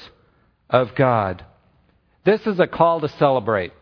of 0.70 0.96
God. 0.96 1.44
This 2.24 2.48
is 2.48 2.62
a 2.62 2.68
call 2.68 3.02
to 3.02 3.10
celebrate. 3.10 3.74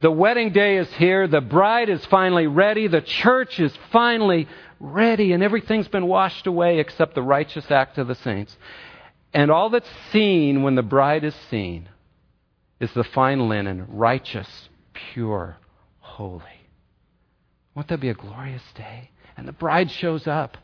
The 0.00 0.10
wedding 0.10 0.52
day 0.52 0.76
is 0.76 0.92
here. 0.94 1.26
The 1.26 1.40
bride 1.40 1.88
is 1.88 2.04
finally 2.06 2.46
ready. 2.46 2.86
The 2.86 3.00
church 3.00 3.58
is 3.58 3.76
finally 3.90 4.46
ready, 4.78 5.32
and 5.32 5.42
everything's 5.42 5.88
been 5.88 6.06
washed 6.06 6.46
away 6.46 6.78
except 6.78 7.14
the 7.14 7.22
righteous 7.22 7.68
act 7.70 7.98
of 7.98 8.06
the 8.06 8.14
saints. 8.14 8.56
And 9.34 9.50
all 9.50 9.70
that's 9.70 9.90
seen 10.12 10.62
when 10.62 10.76
the 10.76 10.82
bride 10.82 11.24
is 11.24 11.34
seen 11.50 11.88
is 12.78 12.92
the 12.92 13.04
fine 13.04 13.48
linen, 13.48 13.86
righteous, 13.88 14.68
pure, 15.12 15.56
holy. 15.98 16.44
Won't 17.74 17.88
that 17.88 18.00
be 18.00 18.08
a 18.08 18.14
glorious 18.14 18.62
day? 18.74 19.10
And 19.36 19.46
the 19.46 19.52
bride 19.52 19.90
shows 19.90 20.26
up, 20.26 20.56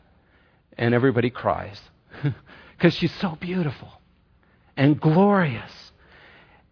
and 0.77 0.93
everybody 0.93 1.29
cries 1.29 1.79
because 2.77 2.93
she's 2.93 3.13
so 3.15 3.37
beautiful 3.39 3.89
and 4.77 4.99
glorious. 4.99 5.71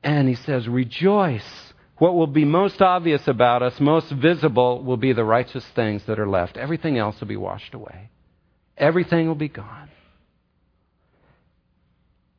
And 0.02 0.28
he 0.28 0.36
says, 0.36 0.68
Rejoice. 0.68 1.73
What 1.98 2.16
will 2.16 2.28
be 2.28 2.46
most 2.46 2.82
obvious 2.82 3.28
about 3.28 3.62
us, 3.62 3.80
most 3.80 4.12
visible, 4.12 4.84
will 4.84 4.98
be 4.98 5.14
the 5.14 5.24
righteous 5.24 5.66
things 5.76 6.04
that 6.08 6.20
are 6.20 6.28
left. 6.28 6.58
Everything 6.58 6.98
else 6.98 7.20
will 7.20 7.28
be 7.28 7.38
washed 7.38 7.74
away, 7.74 8.10
everything 8.78 9.28
will 9.28 9.36
be 9.36 9.50
gone. 9.50 9.90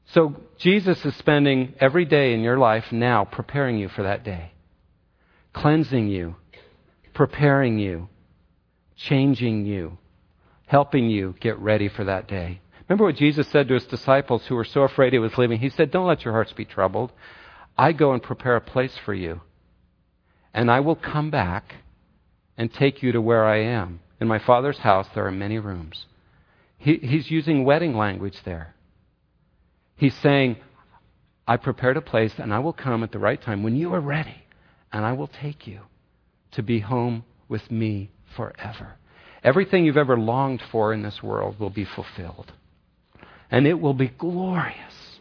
So, 0.09 0.37
Jesus 0.59 1.05
is 1.05 1.17
spending 1.17 1.75
every 1.81 2.05
day 2.05 2.35
in 2.35 2.41
your 2.41 2.59
life 2.59 2.85
now 2.93 3.25
preparing 3.25 3.79
you 3.79 3.89
for 3.89 4.03
that 4.05 4.23
day, 4.23 4.53
cleansing 5.53 6.09
you, 6.09 6.37
preparing 7.15 7.79
you, 7.79 8.09
changing 8.97 9.67
you, 9.67 9.99
helping 10.67 11.11
you 11.11 11.35
get 11.41 11.59
ready 11.59 11.89
for 11.89 12.05
that 12.05 12.29
day. 12.29 12.61
Remember 12.89 13.05
what 13.07 13.17
Jesus 13.17 13.49
said 13.49 13.69
to 13.69 13.75
his 13.75 13.87
disciples 13.87 14.45
who 14.47 14.55
were 14.55 14.65
so 14.65 14.83
afraid 14.83 15.13
he 15.13 15.19
was 15.19 15.37
leaving? 15.39 15.59
He 15.59 15.71
said, 15.71 15.91
Don't 15.91 16.07
let 16.07 16.25
your 16.25 16.35
hearts 16.35 16.53
be 16.53 16.65
troubled. 16.65 17.13
I 17.77 17.93
go 17.93 18.13
and 18.13 18.23
prepare 18.23 18.57
a 18.57 18.61
place 18.61 18.97
for 19.05 19.15
you, 19.15 19.41
and 20.53 20.71
I 20.71 20.81
will 20.81 20.95
come 20.95 21.31
back 21.31 21.75
and 22.57 22.73
take 22.73 23.03
you 23.03 23.13
to 23.13 23.21
where 23.21 23.45
I 23.45 23.63
am. 23.63 24.01
In 24.21 24.29
my 24.29 24.39
Father's 24.39 24.79
house, 24.79 25.09
there 25.15 25.27
are 25.27 25.33
many 25.33 25.59
rooms. 25.59 26.07
He, 26.79 26.97
he's 26.97 27.31
using 27.31 27.65
wedding 27.65 27.97
language 27.97 28.39
there. 28.45 28.75
He's 29.97 30.15
saying, 30.15 30.57
I 31.47 31.57
prepared 31.57 31.97
a 31.97 32.01
place, 32.01 32.35
and 32.39 32.55
I 32.55 32.61
will 32.61 32.73
come 32.73 33.03
at 33.03 33.11
the 33.11 33.19
right 33.19 33.41
time 33.41 33.63
when 33.63 33.77
you 33.77 33.93
are 33.93 34.01
ready, 34.01 34.45
and 34.93 35.05
I 35.05 35.13
will 35.13 35.29
take 35.29 35.67
you 35.67 35.81
to 36.53 36.63
be 36.63 36.81
home 36.81 37.25
with 37.49 37.71
me 37.71 38.11
forever. 38.37 38.95
Everything 39.43 39.85
you've 39.85 39.97
ever 39.97 40.17
longed 40.17 40.63
for 40.71 40.93
in 40.93 41.03
this 41.03 41.23
world 41.23 41.59
will 41.59 41.71
be 41.71 41.85
fulfilled. 41.85 42.53
And 43.51 43.67
it 43.67 43.81
will 43.81 43.95
be 43.95 44.09
glorious. 44.09 45.19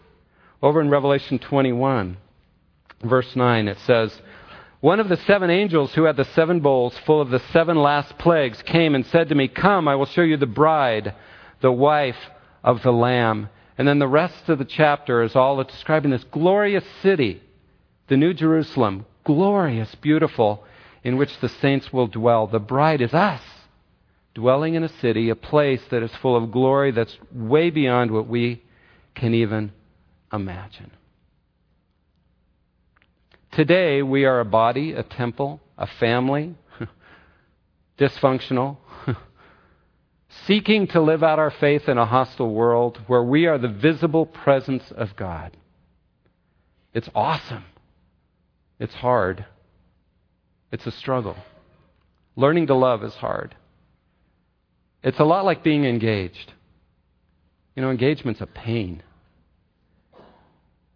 Over 0.62 0.80
in 0.80 0.90
Revelation 0.90 1.40
21, 1.40 2.18
verse 3.04 3.36
9, 3.36 3.68
it 3.68 3.78
says, 3.80 4.22
One 4.80 5.00
of 5.00 5.10
the 5.10 5.18
seven 5.18 5.50
angels 5.50 5.94
who 5.94 6.04
had 6.04 6.18
the 6.18 6.26
seven 6.26 6.60
bowls 6.60 6.98
full 7.06 7.22
of 7.22 7.30
the 7.30 7.42
seven 7.52 7.78
last 7.78 8.18
plagues 8.18 8.62
came 8.64 8.96
and 8.96 9.06
said 9.06 9.30
to 9.30 9.36
me, 9.36 9.48
Come, 9.48 9.88
I 9.88 9.96
will 9.96 10.06
show 10.06 10.22
you 10.22 10.38
the 10.38 10.46
bride, 10.46 11.14
the 11.62 11.72
wife 11.72 12.18
of 12.64 12.82
the 12.84 12.92
Lamb. 12.92 13.50
And 13.78 13.88
then 13.88 14.00
the 14.00 14.08
rest 14.08 14.50
of 14.50 14.60
the 14.60 14.66
chapter 14.66 15.24
is 15.24 15.36
all 15.36 15.64
describing 15.64 16.12
this 16.12 16.24
glorious 16.26 16.86
city, 17.02 17.42
the 18.08 18.18
New 18.18 18.34
Jerusalem, 18.34 19.06
glorious, 19.24 19.96
beautiful, 19.96 20.64
in 21.04 21.18
which 21.18 21.40
the 21.40 21.50
saints 21.50 21.92
will 21.92 22.08
dwell. 22.08 22.48
The 22.48 22.60
bride 22.60 23.02
is 23.02 23.14
us, 23.14 23.42
dwelling 24.34 24.76
in 24.76 24.84
a 24.84 24.90
city, 24.90 25.30
a 25.30 25.36
place 25.36 25.82
that 25.90 26.04
is 26.04 26.16
full 26.16 26.36
of 26.36 26.52
glory 26.52 26.92
that's 26.92 27.18
way 27.32 27.70
beyond 27.70 28.12
what 28.12 28.28
we 28.28 28.64
can 29.16 29.34
even 29.34 29.72
imagine. 30.32 30.92
Today, 33.56 34.02
we 34.02 34.26
are 34.26 34.40
a 34.40 34.46
body, 34.46 34.94
a 34.94 35.04
temple, 35.04 35.62
a 35.78 35.86
family, 35.86 36.56
dysfunctional, 38.00 38.78
seeking 40.48 40.88
to 40.88 41.00
live 41.00 41.22
out 41.22 41.38
our 41.38 41.52
faith 41.52 41.88
in 41.88 42.00
a 42.00 42.06
hostile 42.06 42.52
world 42.52 43.00
where 43.06 43.22
we 43.22 43.46
are 43.46 43.60
the 43.60 43.68
visible 43.68 44.26
presence 44.26 44.92
of 44.92 45.16
God. 45.16 45.56
It's 46.96 47.08
awesome. 47.14 47.66
It's 48.80 48.96
hard. 48.96 49.46
It's 50.72 50.88
a 50.88 50.92
struggle. 50.92 51.38
Learning 52.36 52.66
to 52.68 52.74
love 52.74 53.04
is 53.04 53.14
hard. 53.14 53.56
It's 55.04 55.20
a 55.20 55.26
lot 55.26 55.46
like 55.46 55.64
being 55.64 55.86
engaged. 55.86 56.54
You 57.76 57.84
know, 57.84 57.92
engagement's 57.92 58.42
a 58.42 58.48
pain. 58.48 59.04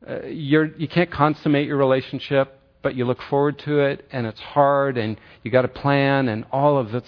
Uh, 0.08 0.26
you're, 0.26 0.66
you 0.78 0.88
can't 0.88 1.12
consummate 1.12 1.68
your 1.68 1.78
relationship, 1.78 2.60
but 2.82 2.96
you 2.96 3.06
look 3.06 3.22
forward 3.24 3.60
to 3.60 3.80
it, 3.80 4.08
and 4.12 4.26
it's 4.26 4.40
hard, 4.40 4.98
and 4.98 5.20
you 5.44 5.52
got 5.52 5.64
to 5.64 5.68
plan, 5.68 6.30
and 6.30 6.46
all 6.52 6.78
of 6.78 6.92
this. 6.92 7.04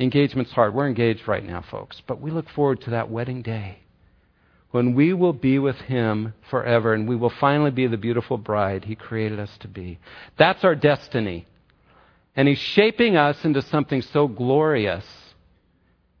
Engagement's 0.00 0.52
hard. 0.52 0.74
We're 0.74 0.86
engaged 0.86 1.26
right 1.26 1.44
now, 1.44 1.64
folks, 1.68 2.00
but 2.06 2.20
we 2.20 2.30
look 2.30 2.48
forward 2.50 2.80
to 2.82 2.90
that 2.90 3.10
wedding 3.10 3.42
day 3.42 3.80
when 4.70 4.94
we 4.94 5.12
will 5.12 5.32
be 5.32 5.58
with 5.58 5.76
Him 5.76 6.34
forever, 6.50 6.94
and 6.94 7.08
we 7.08 7.16
will 7.16 7.32
finally 7.40 7.70
be 7.70 7.86
the 7.86 7.96
beautiful 7.96 8.36
bride 8.36 8.84
He 8.84 8.94
created 8.94 9.40
us 9.40 9.50
to 9.60 9.68
be. 9.68 9.98
That's 10.36 10.64
our 10.64 10.74
destiny. 10.74 11.46
And 12.36 12.46
He's 12.46 12.58
shaping 12.58 13.16
us 13.16 13.44
into 13.44 13.62
something 13.62 14.02
so 14.02 14.28
glorious, 14.28 15.06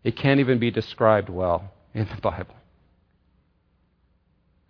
it 0.02 0.16
can't 0.16 0.40
even 0.40 0.58
be 0.58 0.70
described 0.70 1.28
well 1.28 1.70
in 1.94 2.08
the 2.08 2.20
Bible. 2.20 2.54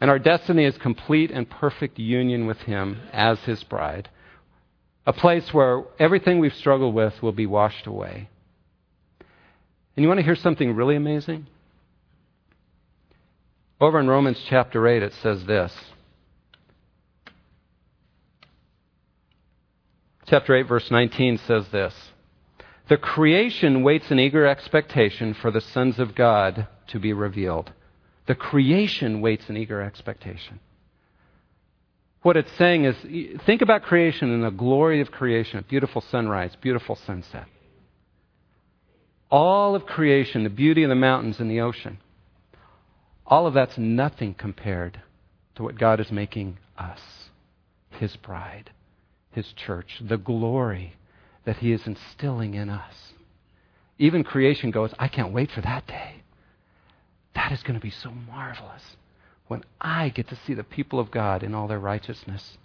And 0.00 0.10
our 0.10 0.18
destiny 0.18 0.64
is 0.64 0.78
complete 0.78 1.30
and 1.30 1.48
perfect 1.48 1.98
union 1.98 2.46
with 2.46 2.58
Him 2.58 3.00
as 3.12 3.40
His 3.40 3.64
bride. 3.64 4.08
A 5.06 5.12
place 5.12 5.52
where 5.52 5.84
everything 5.98 6.38
we've 6.38 6.54
struggled 6.54 6.94
with 6.94 7.22
will 7.22 7.32
be 7.32 7.46
washed 7.46 7.86
away. 7.86 8.28
And 9.96 10.04
you 10.04 10.08
want 10.08 10.18
to 10.18 10.24
hear 10.24 10.36
something 10.36 10.74
really 10.74 10.96
amazing? 10.96 11.46
Over 13.80 13.98
in 13.98 14.08
Romans 14.08 14.40
chapter 14.48 14.86
8, 14.86 15.02
it 15.02 15.14
says 15.14 15.44
this 15.46 15.72
chapter 20.28 20.54
8, 20.54 20.68
verse 20.68 20.90
19 20.90 21.38
says 21.38 21.68
this 21.68 21.94
The 22.88 22.96
creation 22.96 23.82
waits 23.82 24.10
in 24.10 24.18
eager 24.18 24.46
expectation 24.46 25.34
for 25.34 25.50
the 25.50 25.60
sons 25.60 25.98
of 25.98 26.14
God 26.14 26.68
to 26.88 26.98
be 26.98 27.12
revealed. 27.12 27.72
The 28.28 28.36
creation 28.36 29.20
waits 29.20 29.48
in 29.48 29.56
eager 29.56 29.82
expectation. 29.82 30.60
What 32.22 32.36
it's 32.36 32.52
saying 32.52 32.84
is 32.84 33.42
think 33.44 33.62
about 33.62 33.82
creation 33.82 34.30
and 34.30 34.44
the 34.44 34.50
glory 34.50 35.00
of 35.00 35.10
creation 35.10 35.58
a 35.58 35.62
beautiful 35.62 36.02
sunrise, 36.02 36.56
beautiful 36.60 36.94
sunset. 36.94 37.46
All 39.30 39.74
of 39.74 39.86
creation, 39.86 40.44
the 40.44 40.50
beauty 40.50 40.84
of 40.84 40.88
the 40.88 40.94
mountains 40.94 41.40
and 41.40 41.50
the 41.50 41.60
ocean, 41.60 41.98
all 43.26 43.46
of 43.46 43.54
that's 43.54 43.76
nothing 43.76 44.34
compared 44.34 45.02
to 45.56 45.64
what 45.64 45.78
God 45.78 45.98
is 45.98 46.12
making 46.12 46.58
us, 46.78 47.00
His 47.90 48.14
bride 48.16 48.70
his 49.38 49.52
church, 49.52 50.00
the 50.00 50.16
glory 50.16 50.94
that 51.44 51.58
he 51.58 51.72
is 51.72 51.86
instilling 51.86 52.54
in 52.54 52.68
us. 52.68 52.94
Even 53.98 54.24
creation 54.24 54.70
goes, 54.70 54.92
I 54.98 55.08
can't 55.08 55.32
wait 55.32 55.50
for 55.50 55.60
that 55.60 55.86
day. 55.86 56.17
That 57.48 57.54
is 57.54 57.62
going 57.62 57.80
to 57.80 57.80
be 57.80 57.90
so 57.90 58.10
marvelous 58.10 58.82
when 59.46 59.64
I 59.80 60.10
get 60.10 60.28
to 60.28 60.38
see 60.46 60.52
the 60.52 60.62
people 60.62 61.00
of 61.00 61.10
God 61.10 61.42
in 61.42 61.54
all 61.54 61.66
their 61.66 61.78
righteousness, 61.78 62.58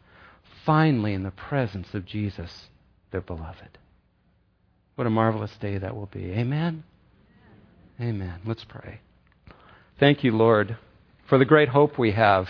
finally 0.66 1.14
in 1.14 1.24
the 1.24 1.32
presence 1.32 1.94
of 1.94 2.06
Jesus, 2.06 2.68
their 3.10 3.22
beloved. 3.22 3.78
What 4.96 5.08
a 5.08 5.10
marvelous 5.10 5.56
day 5.62 5.78
that 5.78 5.96
will 5.96 6.08
be. 6.08 6.32
Amen? 6.32 6.84
Amen. 8.02 8.42
Let's 8.46 8.66
pray. 8.66 9.00
Thank 10.02 10.26
you, 10.26 10.36
Lord, 10.36 10.78
for 11.30 11.38
the 11.38 11.46
great 11.46 11.70
hope 11.70 11.98
we 11.98 12.12
have 12.12 12.50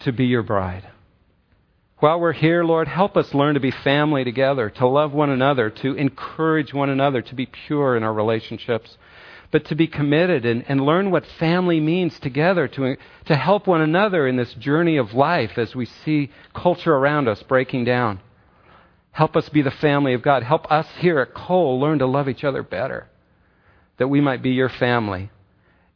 to 0.00 0.10
be 0.10 0.24
your 0.24 0.42
bride. 0.42 0.88
While 2.00 2.18
we're 2.18 2.32
here, 2.32 2.64
Lord, 2.64 2.88
help 2.88 3.16
us 3.16 3.32
learn 3.32 3.54
to 3.54 3.60
be 3.60 3.70
family 3.70 4.24
together, 4.24 4.68
to 4.68 4.88
love 4.88 5.12
one 5.12 5.30
another, 5.30 5.70
to 5.70 5.94
encourage 5.94 6.74
one 6.74 6.90
another, 6.90 7.22
to 7.22 7.34
be 7.36 7.46
pure 7.46 7.96
in 7.96 8.02
our 8.02 8.12
relationships, 8.12 8.98
but 9.52 9.66
to 9.66 9.74
be 9.76 9.86
committed 9.86 10.46
and, 10.46 10.64
and 10.66 10.80
learn 10.80 11.10
what 11.10 11.24
family 11.38 11.78
means 11.78 12.18
together, 12.18 12.66
to, 12.66 12.96
to 13.26 13.36
help 13.36 13.66
one 13.66 13.82
another 13.82 14.26
in 14.26 14.36
this 14.36 14.54
journey 14.54 14.96
of 14.96 15.12
life 15.12 15.58
as 15.58 15.74
we 15.74 15.84
see 15.84 16.30
culture 16.54 16.94
around 16.94 17.28
us 17.28 17.42
breaking 17.44 17.84
down. 17.84 18.18
Help 19.12 19.36
us 19.36 19.50
be 19.50 19.60
the 19.60 19.70
family 19.70 20.14
of 20.14 20.22
God. 20.22 20.42
Help 20.42 20.72
us 20.72 20.86
here 20.98 21.20
at 21.20 21.34
Cole 21.34 21.78
learn 21.78 21.98
to 21.98 22.06
love 22.06 22.30
each 22.30 22.44
other 22.44 22.62
better, 22.62 23.08
that 23.98 24.08
we 24.08 24.22
might 24.22 24.42
be 24.42 24.50
your 24.50 24.70
family. 24.70 25.30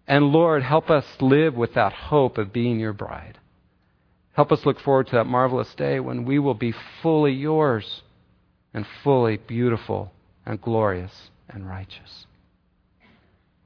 And 0.07 0.27
Lord, 0.27 0.63
help 0.63 0.91
us 0.91 1.07
live 1.19 1.55
with 1.55 1.75
that 1.75 1.95
hope 1.95 2.37
of 2.37 2.53
being 2.53 2.79
your 2.79 2.93
bride. 2.93 3.39
Help 4.35 4.53
us 4.53 4.67
look 4.67 4.79
forward 4.81 5.07
to 5.07 5.17
that 5.17 5.25
marvelous 5.25 5.75
day 5.75 5.99
when 5.99 6.27
we 6.27 6.39
will 6.39 6.55
be 6.55 6.75
fully 7.03 7.33
yours 7.33 8.03
and 8.75 8.87
fully 9.03 9.39
beautiful 9.39 10.13
and 10.45 10.61
glorious 10.61 11.31
and 11.49 11.67
righteous. 11.67 12.27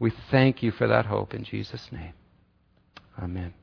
We 0.00 0.12
thank 0.30 0.62
you 0.62 0.72
for 0.72 0.88
that 0.88 1.06
hope 1.06 1.34
in 1.34 1.44
Jesus' 1.44 1.88
name. 1.92 2.14
Amen. 3.22 3.54